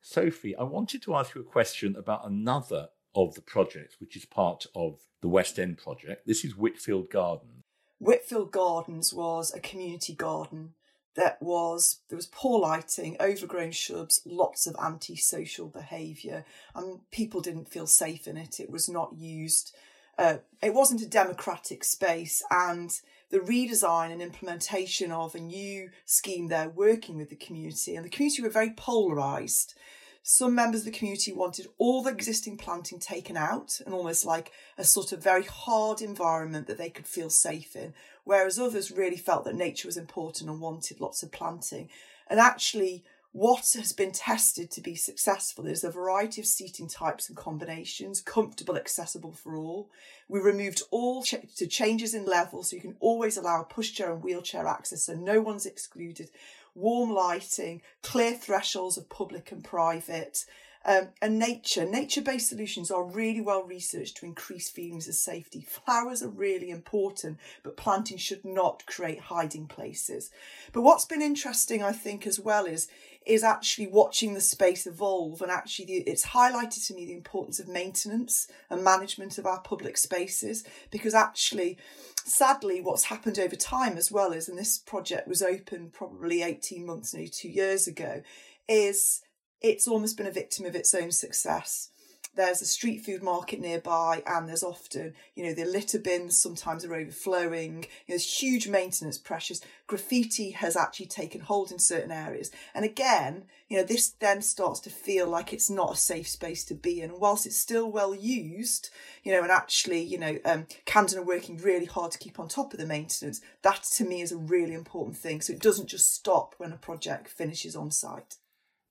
sophie 0.00 0.56
i 0.56 0.62
wanted 0.62 1.02
to 1.02 1.14
ask 1.14 1.34
you 1.34 1.40
a 1.40 1.44
question 1.44 1.94
about 1.96 2.26
another 2.26 2.88
of 3.14 3.34
the 3.34 3.42
projects 3.42 3.96
which 3.98 4.16
is 4.16 4.24
part 4.24 4.66
of 4.74 5.00
the 5.22 5.28
west 5.28 5.58
end 5.58 5.78
project 5.78 6.26
this 6.26 6.44
is 6.44 6.56
whitfield 6.56 7.10
gardens 7.10 7.64
Whitfield 7.98 8.52
Gardens 8.52 9.12
was 9.12 9.52
a 9.54 9.60
community 9.60 10.14
garden 10.14 10.74
that 11.14 11.40
was 11.40 12.00
there 12.08 12.16
was 12.16 12.26
poor 12.26 12.60
lighting, 12.60 13.16
overgrown 13.20 13.72
shrubs, 13.72 14.20
lots 14.26 14.66
of 14.66 14.76
antisocial 14.82 15.68
behaviour, 15.68 16.44
and 16.74 17.00
people 17.10 17.40
didn't 17.40 17.70
feel 17.70 17.86
safe 17.86 18.28
in 18.28 18.36
it. 18.36 18.60
It 18.60 18.70
was 18.70 18.88
not 18.88 19.16
used. 19.16 19.74
Uh, 20.18 20.38
it 20.62 20.74
wasn't 20.74 21.02
a 21.02 21.08
democratic 21.08 21.84
space, 21.84 22.42
and 22.50 22.90
the 23.30 23.38
redesign 23.38 24.12
and 24.12 24.22
implementation 24.22 25.10
of 25.10 25.34
a 25.34 25.40
new 25.40 25.90
scheme 26.04 26.48
there, 26.48 26.68
working 26.68 27.16
with 27.16 27.30
the 27.30 27.36
community, 27.36 27.96
and 27.96 28.04
the 28.04 28.10
community 28.10 28.42
were 28.42 28.48
very 28.48 28.70
polarised. 28.70 29.74
Some 30.22 30.56
members 30.56 30.80
of 30.80 30.86
the 30.86 30.98
community 30.98 31.32
wanted 31.32 31.68
all 31.78 32.02
the 32.02 32.10
existing 32.10 32.56
planting 32.56 32.98
taken 32.98 33.36
out 33.36 33.80
and 33.84 33.94
almost 33.94 34.24
like 34.24 34.50
a 34.76 34.82
sort 34.82 35.12
of 35.12 35.22
very 35.22 35.44
hard 35.44 36.02
environment 36.02 36.66
that 36.66 36.78
they 36.78 36.90
could 36.90 37.06
feel 37.06 37.30
safe 37.30 37.76
in, 37.76 37.94
whereas 38.24 38.58
others 38.58 38.90
really 38.90 39.16
felt 39.16 39.44
that 39.44 39.54
nature 39.54 39.86
was 39.86 39.96
important 39.96 40.50
and 40.50 40.60
wanted 40.60 41.00
lots 41.00 41.22
of 41.22 41.30
planting. 41.30 41.88
And 42.28 42.40
actually, 42.40 43.04
what 43.36 43.70
has 43.76 43.92
been 43.92 44.12
tested 44.12 44.70
to 44.70 44.80
be 44.80 44.94
successful 44.94 45.66
is 45.66 45.84
a 45.84 45.90
variety 45.90 46.40
of 46.40 46.46
seating 46.46 46.88
types 46.88 47.28
and 47.28 47.36
combinations, 47.36 48.22
comfortable, 48.22 48.78
accessible 48.78 49.32
for 49.32 49.56
all. 49.56 49.90
We 50.26 50.40
removed 50.40 50.80
all 50.90 51.22
ch- 51.22 51.34
to 51.56 51.66
changes 51.66 52.14
in 52.14 52.24
level, 52.24 52.62
so 52.62 52.76
you 52.76 52.80
can 52.80 52.96
always 52.98 53.36
allow 53.36 53.68
pushchair 53.70 54.10
and 54.10 54.22
wheelchair 54.22 54.66
access, 54.66 55.04
so 55.04 55.12
no 55.12 55.42
one's 55.42 55.66
excluded 55.66 56.30
warm 56.74 57.10
lighting, 57.10 57.82
clear 58.02 58.32
thresholds 58.32 58.96
of 58.96 59.10
public 59.10 59.52
and 59.52 59.62
private, 59.62 60.46
um, 60.86 61.08
and 61.20 61.38
nature. 61.38 61.84
Nature 61.84 62.22
based 62.22 62.48
solutions 62.48 62.90
are 62.92 63.02
really 63.02 63.40
well 63.40 63.64
researched 63.64 64.18
to 64.18 64.26
increase 64.26 64.70
feelings 64.70 65.08
of 65.08 65.14
safety. 65.14 65.66
Flowers 65.68 66.22
are 66.22 66.28
really 66.28 66.70
important, 66.70 67.38
but 67.64 67.76
planting 67.76 68.16
should 68.16 68.44
not 68.44 68.86
create 68.86 69.18
hiding 69.18 69.66
places. 69.66 70.30
But 70.72 70.82
what's 70.82 71.04
been 71.04 71.22
interesting, 71.22 71.82
I 71.82 71.92
think, 71.92 72.26
as 72.26 72.38
well 72.38 72.64
is 72.64 72.86
is 73.26 73.42
actually 73.42 73.88
watching 73.88 74.34
the 74.34 74.40
space 74.40 74.86
evolve 74.86 75.42
and 75.42 75.50
actually 75.50 75.84
it's 75.86 76.26
highlighted 76.26 76.86
to 76.86 76.94
me 76.94 77.04
the 77.04 77.12
importance 77.12 77.58
of 77.58 77.66
maintenance 77.66 78.46
and 78.70 78.84
management 78.84 79.36
of 79.36 79.44
our 79.44 79.60
public 79.62 79.96
spaces 79.96 80.62
because 80.92 81.12
actually 81.12 81.76
sadly 82.24 82.80
what's 82.80 83.02
happened 83.02 83.36
over 83.36 83.56
time 83.56 83.96
as 83.96 84.12
well 84.12 84.30
is 84.30 84.48
and 84.48 84.56
this 84.56 84.78
project 84.78 85.26
was 85.26 85.42
open 85.42 85.90
probably 85.92 86.40
18 86.40 86.86
months 86.86 87.14
maybe 87.14 87.28
two 87.28 87.48
years 87.48 87.88
ago 87.88 88.22
is 88.68 89.22
it's 89.60 89.88
almost 89.88 90.16
been 90.16 90.26
a 90.26 90.32
victim 90.32 90.66
of 90.66 90.74
its 90.74 90.94
own 90.94 91.10
success. 91.10 91.90
There's 92.36 92.60
a 92.60 92.66
street 92.66 92.98
food 92.98 93.22
market 93.22 93.60
nearby 93.60 94.22
and 94.26 94.46
there's 94.46 94.62
often 94.62 95.14
you 95.34 95.42
know 95.42 95.54
the 95.54 95.64
litter 95.64 95.98
bins 95.98 96.36
sometimes 96.36 96.84
are 96.84 96.94
overflowing. 96.94 97.76
You 97.76 97.80
know, 97.80 97.86
there's 98.08 98.40
huge 98.40 98.68
maintenance 98.68 99.16
pressures. 99.16 99.62
Graffiti 99.86 100.50
has 100.50 100.76
actually 100.76 101.06
taken 101.06 101.40
hold 101.40 101.72
in 101.72 101.78
certain 101.78 102.12
areas. 102.12 102.50
And 102.74 102.84
again 102.84 103.44
you 103.70 103.78
know 103.78 103.84
this 103.84 104.10
then 104.10 104.42
starts 104.42 104.80
to 104.80 104.90
feel 104.90 105.26
like 105.26 105.54
it's 105.54 105.70
not 105.70 105.94
a 105.94 105.96
safe 105.96 106.28
space 106.28 106.62
to 106.64 106.74
be 106.74 107.00
in. 107.00 107.10
And 107.10 107.20
whilst 107.20 107.46
it's 107.46 107.56
still 107.56 107.90
well 107.90 108.14
used 108.14 108.90
you 109.22 109.32
know 109.32 109.42
and 109.42 109.50
actually 109.50 110.02
you 110.02 110.18
know 110.18 110.36
um, 110.44 110.66
camden 110.84 111.18
are 111.18 111.22
working 111.22 111.56
really 111.56 111.86
hard 111.86 112.12
to 112.12 112.18
keep 112.18 112.38
on 112.38 112.48
top 112.48 112.74
of 112.74 112.78
the 112.78 112.84
maintenance 112.84 113.40
that 113.62 113.82
to 113.94 114.04
me 114.04 114.20
is 114.20 114.30
a 114.30 114.36
really 114.36 114.74
important 114.74 115.16
thing. 115.16 115.40
So 115.40 115.54
it 115.54 115.60
doesn't 115.60 115.88
just 115.88 116.12
stop 116.12 116.54
when 116.58 116.72
a 116.72 116.76
project 116.76 117.28
finishes 117.28 117.74
on 117.74 117.90
site 117.90 118.36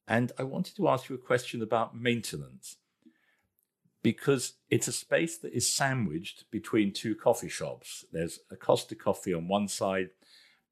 and 0.08 0.32
i 0.38 0.44
wanted 0.44 0.76
to 0.76 0.88
ask 0.88 1.10
you 1.10 1.16
a 1.16 1.20
question 1.20 1.62
about 1.62 1.96
maintenance 1.96 2.78
because 4.06 4.54
it's 4.70 4.88
a 4.88 4.92
space 4.92 5.36
that 5.40 5.52
is 5.52 5.76
sandwiched 5.76 6.44
between 6.52 6.94
two 6.94 7.16
coffee 7.16 7.50
shops. 7.50 8.06
There's 8.12 8.38
a 8.52 8.56
Costa 8.56 8.94
Coffee 8.94 9.34
on 9.34 9.48
one 9.48 9.68
side 9.68 10.12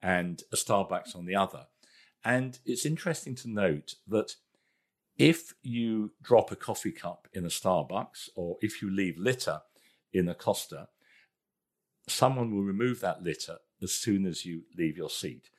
and 0.03 0.43
a 0.51 0.55
Starbucks 0.55 1.15
on 1.15 1.25
the 1.25 1.35
other. 1.35 1.65
And 2.23 2.59
it's 2.63 2.85
interesting 2.85 3.33
to 3.37 3.49
note 3.49 3.95
that 4.07 4.35
if 5.17 5.55
you 5.63 6.11
drop 6.21 6.51
a 6.51 6.55
coffee 6.55 6.91
cup 6.91 7.27
in 7.33 7.43
a 7.43 7.47
Starbucks 7.47 8.29
or 8.35 8.57
if 8.61 8.83
you 8.83 8.91
leave 8.91 9.17
litter 9.17 9.61
in 10.13 10.29
a 10.29 10.35
Costa, 10.35 10.89
someone 12.07 12.53
will 12.53 12.61
remove 12.61 12.99
that 12.99 13.23
litter 13.23 13.57
as 13.81 13.93
soon 13.93 14.27
as 14.27 14.45
you 14.45 14.65
leave 14.77 14.95
your 14.95 15.09
seat. 15.09 15.49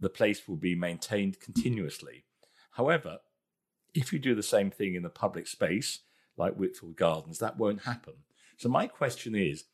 The 0.00 0.10
place 0.10 0.48
will 0.48 0.56
be 0.56 0.74
maintained 0.74 1.38
continuously. 1.38 2.24
However, 2.72 3.18
if 3.94 4.12
you 4.12 4.18
do 4.18 4.34
the 4.34 4.42
same 4.42 4.70
thing 4.70 4.94
in 4.94 5.02
the 5.02 5.10
public 5.10 5.46
space, 5.46 6.00
like 6.36 6.54
Whitfield 6.54 6.96
Gardens, 6.96 7.38
that 7.38 7.58
won't 7.58 7.82
happen. 7.82 8.14
So, 8.56 8.68
my 8.68 8.86
question 8.86 9.34
is 9.34 9.64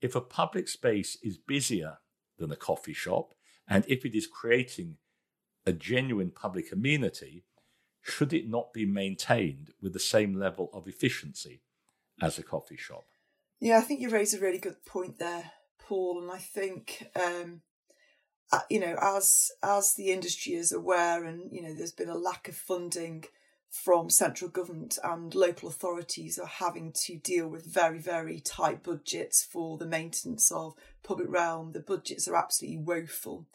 if 0.00 0.14
a 0.14 0.20
public 0.20 0.68
space 0.68 1.16
is 1.22 1.38
busier 1.38 1.98
than 2.38 2.50
a 2.50 2.56
coffee 2.56 2.92
shop, 2.92 3.34
and 3.68 3.84
if 3.88 4.04
it 4.04 4.14
is 4.14 4.26
creating 4.26 4.96
a 5.66 5.72
genuine 5.72 6.30
public 6.30 6.72
amenity, 6.72 7.44
should 8.02 8.32
it 8.32 8.48
not 8.48 8.72
be 8.72 8.86
maintained 8.86 9.70
with 9.82 9.92
the 9.92 9.98
same 9.98 10.34
level 10.34 10.70
of 10.72 10.86
efficiency 10.86 11.62
as 12.22 12.38
a 12.38 12.42
coffee 12.42 12.76
shop? 12.76 13.04
Yeah, 13.60 13.78
I 13.78 13.80
think 13.80 14.00
you 14.00 14.10
raise 14.10 14.32
a 14.32 14.40
really 14.40 14.58
good 14.58 14.84
point 14.86 15.18
there, 15.18 15.50
Paul. 15.80 16.22
And 16.22 16.30
I 16.30 16.38
think, 16.38 17.08
um, 17.16 17.62
uh, 18.52 18.60
you 18.70 18.80
know, 18.80 18.96
as 19.00 19.50
as 19.62 19.94
the 19.94 20.10
industry 20.10 20.54
is 20.54 20.72
aware, 20.72 21.24
and 21.24 21.50
you 21.52 21.62
know, 21.62 21.74
there's 21.74 21.92
been 21.92 22.08
a 22.08 22.16
lack 22.16 22.48
of 22.48 22.54
funding 22.54 23.24
from 23.68 24.08
central 24.08 24.50
government 24.50 24.98
and 25.04 25.34
local 25.34 25.68
authorities 25.68 26.38
are 26.38 26.46
having 26.46 26.92
to 26.92 27.16
deal 27.16 27.46
with 27.46 27.66
very, 27.66 27.98
very 27.98 28.40
tight 28.40 28.82
budgets 28.82 29.44
for 29.44 29.76
the 29.76 29.86
maintenance 29.86 30.50
of 30.50 30.74
public 31.02 31.28
realm. 31.28 31.72
The 31.72 31.80
budgets 31.80 32.26
are 32.26 32.36
absolutely 32.36 32.78
woeful. 32.78 33.46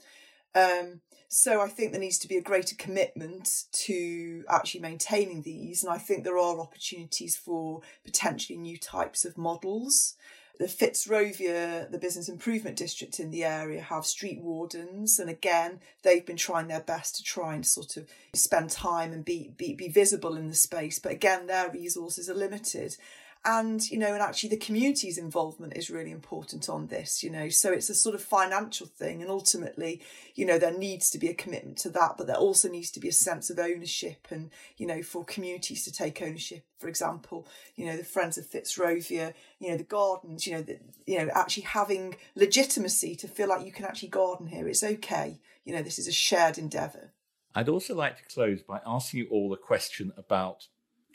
Um, 0.54 1.02
so 1.28 1.62
I 1.62 1.70
think 1.70 1.92
there 1.92 2.02
needs 2.02 2.20
to 2.20 2.28
be 2.28 2.38
a 2.38 2.42
greater 2.42 2.76
commitment 2.76 3.64
to 3.72 4.44
actually 4.50 4.82
maintaining 4.82 5.44
these, 5.44 5.84
and 5.84 5.92
I 5.92 5.98
think 5.98 6.24
there 6.24 6.38
are 6.38 6.60
opportunities 6.60 7.38
for 7.38 7.82
potentially 8.04 8.60
new 8.60 8.78
types 8.78 9.24
of 9.24 9.38
models 9.38 10.16
the 10.60 10.66
Fitzrovia, 10.66 11.90
the 11.90 11.98
business 11.98 12.30
improvement 12.30 12.78
district 12.78 13.20
in 13.20 13.32
the 13.32 13.44
area, 13.44 13.82
have 13.82 14.06
street 14.06 14.42
wardens, 14.42 15.20
and 15.20 15.30
again, 15.30 15.80
they've 16.04 16.26
been 16.26 16.38
trying 16.38 16.68
their 16.68 16.82
best 16.82 17.16
to 17.16 17.24
try 17.24 17.56
and 17.56 17.66
sort 17.66 17.98
of 17.98 18.08
spend 18.34 18.70
time 18.70 19.12
and 19.12 19.26
be 19.26 19.54
be, 19.58 19.74
be 19.74 19.88
visible 19.88 20.36
in 20.36 20.48
the 20.48 20.56
space. 20.56 21.00
But 21.00 21.14
again, 21.14 21.48
their 21.48 21.70
resources 21.70 22.30
are 22.30 22.36
limited 22.36 22.98
and 23.44 23.90
you 23.90 23.98
know 23.98 24.14
and 24.14 24.22
actually 24.22 24.50
the 24.50 24.58
community's 24.58 25.18
involvement 25.18 25.76
is 25.76 25.90
really 25.90 26.12
important 26.12 26.70
on 26.70 26.88
this 26.88 27.24
you 27.24 27.30
know. 27.30 27.50
So 27.50 27.72
it's 27.72 27.90
a 27.90 27.96
sort 27.96 28.14
of 28.14 28.22
financial 28.22 28.86
thing 28.86 29.22
and 29.22 29.32
ultimately 29.32 30.02
you 30.36 30.46
know 30.46 30.60
there 30.60 30.78
needs 30.78 31.10
to 31.12 31.18
be 31.18 31.28
a 31.28 31.34
commitment 31.34 31.78
to 31.80 31.90
that 31.90 32.18
but 32.18 32.28
there 32.28 32.36
also 32.36 32.70
needs 32.70 32.92
to 32.92 33.00
be 33.00 33.08
a 33.08 33.14
sense 33.14 33.50
of 33.50 33.58
ownership 33.58 34.28
and 34.30 34.52
you 34.78 34.86
know 34.86 35.02
for 35.02 35.26
communities 35.26 35.84
to 35.86 35.92
take 35.92 36.22
ownership. 36.22 36.66
For 36.78 36.88
example 36.88 37.48
you 37.76 37.86
know 37.86 37.98
the 37.98 38.04
friends 38.04 38.38
of 38.38 38.46
fitzrovia 38.46 39.34
you 39.60 39.70
know 39.70 39.78
the 39.78 39.84
gardens 39.84 40.46
you 40.46 40.54
know 40.54 40.62
the, 40.62 40.80
you 41.08 41.18
know 41.18 41.30
actually 41.34 41.64
having 41.64 42.16
legitimacy 42.36 43.16
to 43.16 43.28
feel 43.28 43.50
like 43.50 43.66
you 43.66 43.72
can 43.72 43.86
actually 43.86 44.10
garden 44.10 44.48
here 44.48 44.68
it's 44.68 44.84
okay. 44.84 45.40
You 45.66 45.76
know 45.76 45.82
this 45.82 46.00
is 46.00 46.08
a 46.08 46.12
shared 46.12 46.58
endeavor 46.58 47.12
i'd 47.54 47.70
also 47.70 47.94
like 47.94 48.18
to 48.18 48.34
close 48.34 48.62
by 48.64 48.80
asking 48.86 49.20
you 49.20 49.28
all 49.30 49.54
a 49.54 49.58
question 49.58 50.12
about 50.18 50.68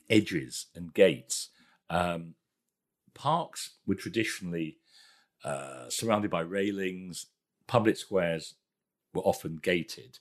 edges 0.08 0.66
and 0.74 0.94
gates 0.94 1.48
um, 1.90 2.34
parks 3.14 3.76
were 3.86 3.94
traditionally 3.94 4.78
uh, 5.44 5.88
surrounded 5.88 6.30
by 6.30 6.40
railings, 6.40 7.26
public 7.66 7.96
squares 7.96 8.54
were 9.14 9.22
often 9.22 9.56
gated. 9.56 10.18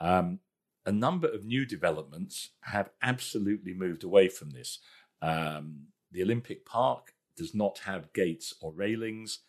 Um, 0.00 0.40
a 0.84 0.92
number 0.92 1.28
of 1.28 1.44
new 1.44 1.66
developments 1.66 2.50
have 2.62 2.90
absolutely 3.02 3.74
moved 3.74 4.04
away 4.04 4.28
from 4.28 4.50
this. 4.50 4.78
Um, 5.20 5.88
the 6.12 6.22
Olympic 6.22 6.64
Park 6.64 7.14
does 7.36 7.54
not 7.54 7.80
have 7.84 8.12
gates 8.12 8.54
or 8.60 8.72
railings. 8.72 9.40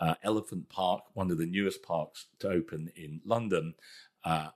Uh, 0.00 0.14
Elephant 0.22 0.68
Park, 0.68 1.02
one 1.14 1.30
of 1.30 1.38
the 1.38 1.46
newest 1.46 1.82
parks 1.82 2.26
to 2.40 2.48
open 2.48 2.90
in 2.96 3.20
London, 3.24 3.74
uh, 4.24 4.48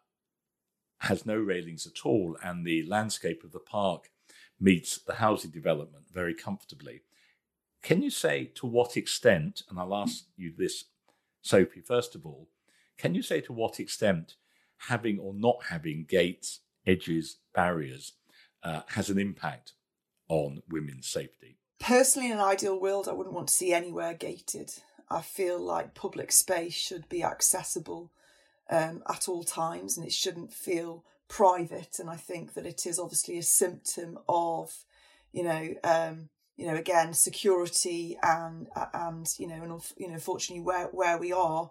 has 1.01 1.25
no 1.25 1.37
railings 1.37 1.87
at 1.87 2.05
all, 2.05 2.37
and 2.43 2.67
the 2.67 2.85
landscape 2.87 3.43
of 3.43 3.53
the 3.53 3.61
park 3.61 4.11
meets 4.61 4.99
the 4.99 5.15
housing 5.15 5.51
development 5.51 6.05
very 6.13 6.35
comfortably. 6.35 7.03
Can 7.83 8.03
you 8.03 8.11
say 8.11 8.51
to 8.57 8.67
what 8.67 8.97
extent, 8.97 9.63
and 9.71 9.79
I'll 9.79 9.95
ask 9.95 10.25
you 10.37 10.53
this, 10.57 10.85
Sophie, 11.41 11.81
first 11.81 12.15
of 12.15 12.27
all, 12.27 12.49
can 12.99 13.15
you 13.15 13.23
say 13.23 13.41
to 13.43 13.53
what 13.53 13.81
extent 13.81 14.35
having 14.89 15.19
or 15.19 15.33
not 15.33 15.65
having 15.71 16.05
gates, 16.07 16.61
edges, 16.87 17.39
barriers 17.55 18.13
uh, 18.63 18.83
has 18.89 19.09
an 19.09 19.19
impact 19.19 19.73
on 20.29 20.63
women's 20.69 21.07
safety? 21.07 21.57
Personally, 21.79 22.31
in 22.31 22.37
an 22.37 22.45
ideal 22.45 22.79
world, 22.79 23.09
I 23.09 23.13
wouldn't 23.13 23.35
want 23.35 23.49
to 23.49 23.55
see 23.55 23.73
anywhere 23.73 24.13
gated. 24.13 24.71
I 25.09 25.23
feel 25.23 25.59
like 25.59 25.95
public 25.95 26.31
space 26.31 26.75
should 26.75 27.09
be 27.09 27.25
accessible 27.25 28.13
um, 28.69 29.03
at 29.09 29.29
all 29.29 29.43
times 29.43 29.97
and 29.97 30.07
it 30.07 30.13
shouldn't 30.13 30.53
feel 30.53 31.05
private. 31.31 31.99
And 31.99 32.11
I 32.11 32.17
think 32.17 32.53
that 32.55 32.67
it 32.67 32.85
is 32.85 32.99
obviously 32.99 33.39
a 33.39 33.43
symptom 33.43 34.19
of, 34.29 34.85
you 35.33 35.45
know, 35.45 35.75
um, 35.83 36.29
you 36.57 36.67
know, 36.67 36.75
again, 36.75 37.15
security 37.15 38.19
and 38.23 38.69
and 38.93 39.27
you 39.39 39.47
know, 39.47 39.63
and 39.63 39.81
you 39.97 40.11
know, 40.11 40.19
fortunately, 40.19 40.63
where 40.63 40.89
where 40.89 41.17
we 41.17 41.33
are. 41.33 41.71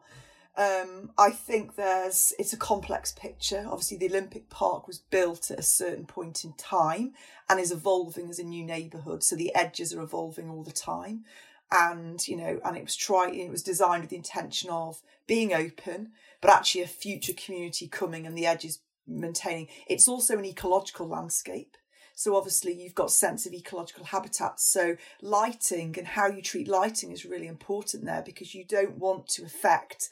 Um, 0.57 1.11
I 1.17 1.29
think 1.29 1.75
there's 1.75 2.33
it's 2.39 2.53
a 2.53 2.57
complex 2.57 3.11
picture. 3.11 3.65
Obviously, 3.69 3.97
the 3.97 4.09
Olympic 4.09 4.49
Park 4.49 4.87
was 4.87 4.97
built 4.97 5.51
at 5.51 5.59
a 5.59 5.63
certain 5.63 6.05
point 6.05 6.43
in 6.43 6.53
time 6.53 7.13
and 7.47 7.59
is 7.59 7.71
evolving 7.71 8.29
as 8.29 8.39
a 8.39 8.43
new 8.43 8.65
neighbourhood. 8.65 9.23
So 9.23 9.35
the 9.35 9.53
edges 9.53 9.93
are 9.93 10.01
evolving 10.01 10.49
all 10.49 10.63
the 10.63 10.71
time, 10.71 11.23
and 11.71 12.27
you 12.27 12.35
know, 12.35 12.59
and 12.65 12.75
it 12.75 12.83
was 12.83 12.95
try 12.95 13.29
it 13.29 13.51
was 13.51 13.61
designed 13.61 14.01
with 14.01 14.09
the 14.09 14.15
intention 14.15 14.71
of 14.71 15.03
being 15.27 15.53
open, 15.53 16.13
but 16.41 16.49
actually 16.49 16.81
a 16.81 16.87
future 16.87 17.33
community 17.33 17.87
coming 17.87 18.25
and 18.25 18.35
the 18.35 18.47
edges 18.47 18.79
maintaining. 19.09 19.67
It's 19.87 20.07
also 20.07 20.37
an 20.37 20.45
ecological 20.45 21.07
landscape. 21.07 21.75
So 22.15 22.35
obviously 22.35 22.73
you've 22.73 22.95
got 22.95 23.11
sense 23.11 23.45
of 23.45 23.53
ecological 23.53 24.05
habitats. 24.05 24.65
So 24.65 24.97
lighting 25.21 25.95
and 25.97 26.05
how 26.05 26.27
you 26.27 26.41
treat 26.41 26.67
lighting 26.67 27.11
is 27.11 27.25
really 27.25 27.47
important 27.47 28.05
there 28.05 28.21
because 28.25 28.53
you 28.53 28.65
don't 28.65 28.97
want 28.97 29.27
to 29.29 29.45
affect 29.45 30.09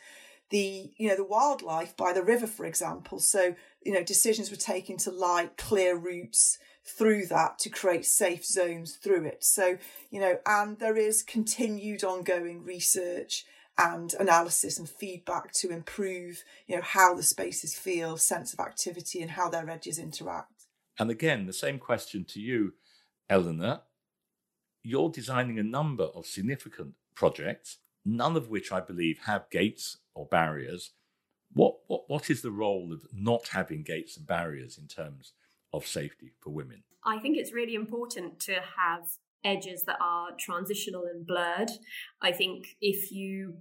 the 0.50 0.92
you 0.96 1.10
know 1.10 1.16
the 1.16 1.24
wildlife 1.24 1.96
by 1.98 2.14
the 2.14 2.24
river 2.24 2.48
for 2.48 2.66
example 2.66 3.20
so 3.20 3.56
you 3.84 3.94
know 3.94 4.04
decisions 4.04 4.50
were 4.50 4.56
taken 4.56 4.98
to 4.98 5.12
light 5.12 5.58
clear 5.58 5.98
routes 5.98 6.58
through 6.86 7.26
that 7.26 7.60
to 7.60 7.70
create 7.70 8.06
safe 8.06 8.46
zones 8.46 8.96
through 8.96 9.26
it 9.26 9.44
so 9.44 9.78
you 10.10 10.22
know 10.22 10.38
and 10.46 10.80
there 10.80 10.96
is 10.96 11.22
continued 11.22 12.04
ongoing 12.04 12.64
research 12.64 13.46
and 13.78 14.14
analysis 14.20 14.80
and 14.80 14.90
feedback 14.90 15.52
to 15.54 15.70
improve 15.70 16.44
you 16.68 16.76
know 16.76 16.82
how 16.82 17.14
the 17.14 17.24
spaces 17.24 17.78
feel 17.78 18.18
sense 18.18 18.54
of 18.54 18.60
activity 18.60 19.22
and 19.22 19.32
how 19.32 19.50
their 19.50 19.70
edges 19.70 20.00
interact. 20.00 20.66
And 21.00 21.10
again 21.10 21.46
the 21.46 21.54
same 21.54 21.80
question 21.80 22.26
to 22.30 22.40
you 22.40 22.74
eleanor. 23.30 23.82
You're 24.84 25.10
designing 25.10 25.60
a 25.60 25.64
number 25.64 26.06
of 26.06 26.26
significant 26.26 26.94
projects 27.14 27.78
none 28.08 28.38
of 28.38 28.48
which 28.48 28.72
i 28.72 28.80
believe 28.80 29.20
have 29.26 29.50
gates 29.50 29.98
or 30.16 30.26
barriers. 30.26 30.92
What 31.54 31.76
what 31.88 32.10
what 32.10 32.30
is 32.30 32.42
the 32.42 32.52
role 32.52 32.92
of 32.94 33.06
not 33.14 33.50
having 33.50 33.84
gates 33.84 34.18
and 34.18 34.26
barriers 34.26 34.78
in 34.78 34.88
terms 34.88 35.34
of 35.74 35.86
safety 35.86 36.34
for 36.40 36.50
women? 36.50 36.84
I 37.04 37.20
think 37.20 37.38
it's 37.38 37.54
really 37.54 37.76
important 37.76 38.40
to 38.42 38.54
have 38.54 39.08
edges 39.44 39.84
that 39.86 39.98
are 40.02 40.30
transitional 40.40 41.04
and 41.04 41.26
blurred. 41.26 41.72
I 42.22 42.32
think 42.32 42.66
if 42.82 43.12
you 43.12 43.58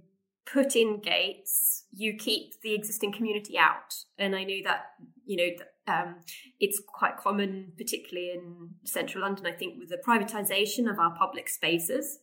put 0.51 0.75
in 0.75 1.01
gates, 1.01 1.85
you 1.91 2.15
keep 2.15 2.53
the 2.61 2.73
existing 2.73 3.11
community 3.11 3.57
out. 3.57 3.93
And 4.17 4.35
I 4.35 4.43
know 4.43 4.59
that, 4.63 4.85
you 5.25 5.37
know, 5.37 5.93
um, 5.93 6.15
it's 6.59 6.81
quite 6.87 7.17
common, 7.17 7.73
particularly 7.77 8.31
in 8.31 8.69
central 8.85 9.23
London, 9.23 9.45
I 9.45 9.51
think, 9.51 9.75
with 9.79 9.89
the 9.89 10.01
privatisation 10.05 10.89
of 10.89 10.99
our 10.99 11.15
public 11.17 11.49
spaces 11.49 12.19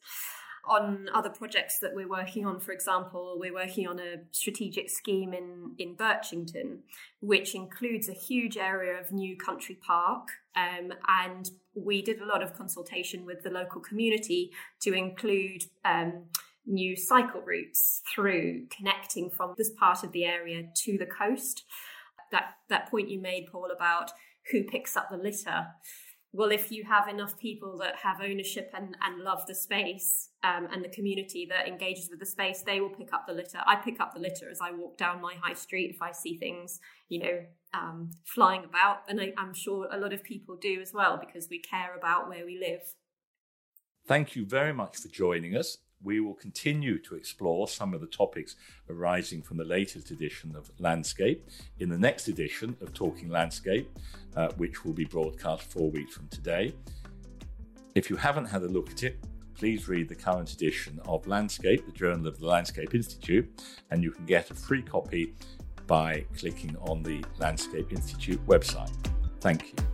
on 0.68 1.08
other 1.14 1.30
projects 1.30 1.78
that 1.80 1.94
we're 1.94 2.08
working 2.08 2.46
on. 2.46 2.60
For 2.60 2.72
example, 2.72 3.36
we're 3.38 3.54
working 3.54 3.86
on 3.86 3.98
a 3.98 4.16
strategic 4.30 4.90
scheme 4.90 5.32
in, 5.32 5.72
in 5.78 5.96
Birchington, 5.96 6.78
which 7.20 7.54
includes 7.54 8.08
a 8.08 8.12
huge 8.12 8.56
area 8.56 8.98
of 9.00 9.12
new 9.12 9.36
country 9.36 9.78
park. 9.86 10.28
Um, 10.56 10.92
and 11.08 11.50
we 11.74 12.02
did 12.02 12.20
a 12.20 12.26
lot 12.26 12.42
of 12.42 12.54
consultation 12.54 13.26
with 13.26 13.42
the 13.42 13.50
local 13.50 13.80
community 13.80 14.52
to 14.82 14.94
include 14.94 15.64
um, 15.84 16.24
new 16.66 16.96
cycle 16.96 17.42
routes 17.42 18.02
through 18.14 18.66
connecting 18.74 19.30
from 19.30 19.54
this 19.58 19.70
part 19.70 20.02
of 20.02 20.12
the 20.12 20.24
area 20.24 20.64
to 20.84 20.96
the 20.98 21.06
coast. 21.06 21.64
That, 22.30 22.54
that 22.68 22.90
point 22.90 23.10
you 23.10 23.20
made, 23.20 23.46
Paul, 23.50 23.68
about 23.74 24.12
who 24.50 24.64
picks 24.64 24.96
up 24.96 25.08
the 25.10 25.16
litter 25.16 25.66
well, 26.34 26.50
if 26.50 26.72
you 26.72 26.82
have 26.82 27.06
enough 27.06 27.38
people 27.38 27.78
that 27.78 27.94
have 27.94 28.20
ownership 28.20 28.72
and, 28.74 28.96
and 29.06 29.22
love 29.22 29.46
the 29.46 29.54
space 29.54 30.30
um, 30.42 30.66
and 30.72 30.84
the 30.84 30.88
community 30.88 31.46
that 31.48 31.68
engages 31.68 32.10
with 32.10 32.18
the 32.18 32.26
space, 32.26 32.62
they 32.62 32.80
will 32.80 32.90
pick 32.90 33.12
up 33.12 33.24
the 33.28 33.32
litter. 33.32 33.60
I 33.68 33.76
pick 33.76 34.00
up 34.00 34.14
the 34.14 34.18
litter 34.18 34.50
as 34.50 34.60
I 34.60 34.72
walk 34.72 34.98
down 34.98 35.22
my 35.22 35.34
high 35.40 35.54
street 35.54 35.94
if 35.94 36.02
I 36.02 36.10
see 36.10 36.36
things, 36.36 36.80
you 37.08 37.20
know, 37.20 37.38
um, 37.72 38.10
flying 38.24 38.64
about. 38.64 39.02
And 39.08 39.20
I, 39.20 39.32
I'm 39.38 39.54
sure 39.54 39.88
a 39.92 39.96
lot 39.96 40.12
of 40.12 40.24
people 40.24 40.56
do 40.56 40.80
as 40.80 40.92
well 40.92 41.18
because 41.24 41.48
we 41.48 41.60
care 41.60 41.94
about 41.96 42.28
where 42.28 42.44
we 42.44 42.58
live. 42.58 42.82
Thank 44.08 44.34
you 44.34 44.44
very 44.44 44.72
much 44.72 44.96
for 44.96 45.08
joining 45.08 45.56
us 45.56 45.78
we 46.04 46.20
will 46.20 46.34
continue 46.34 46.98
to 46.98 47.16
explore 47.16 47.66
some 47.66 47.94
of 47.94 48.00
the 48.00 48.06
topics 48.06 48.56
arising 48.88 49.42
from 49.42 49.56
the 49.56 49.64
latest 49.64 50.10
edition 50.10 50.54
of 50.54 50.70
Landscape 50.78 51.48
in 51.80 51.88
the 51.88 51.98
next 51.98 52.28
edition 52.28 52.76
of 52.80 52.92
Talking 52.92 53.30
Landscape, 53.30 53.90
uh, 54.36 54.48
which 54.56 54.84
will 54.84 54.92
be 54.92 55.04
broadcast 55.04 55.62
four 55.72 55.90
weeks 55.90 56.14
from 56.14 56.28
today. 56.28 56.74
If 57.94 58.10
you 58.10 58.16
haven't 58.16 58.46
had 58.46 58.62
a 58.62 58.68
look 58.68 58.90
at 58.90 59.02
it, 59.02 59.24
please 59.54 59.88
read 59.88 60.08
the 60.08 60.14
current 60.14 60.52
edition 60.52 61.00
of 61.06 61.26
Landscape, 61.26 61.86
the 61.86 61.92
Journal 61.92 62.26
of 62.26 62.38
the 62.38 62.46
Landscape 62.46 62.94
Institute, 62.94 63.62
and 63.90 64.02
you 64.02 64.10
can 64.10 64.26
get 64.26 64.50
a 64.50 64.54
free 64.54 64.82
copy 64.82 65.34
by 65.86 66.24
clicking 66.36 66.76
on 66.82 67.02
the 67.02 67.24
Landscape 67.38 67.92
Institute 67.92 68.44
website. 68.46 68.92
Thank 69.40 69.68
you. 69.68 69.93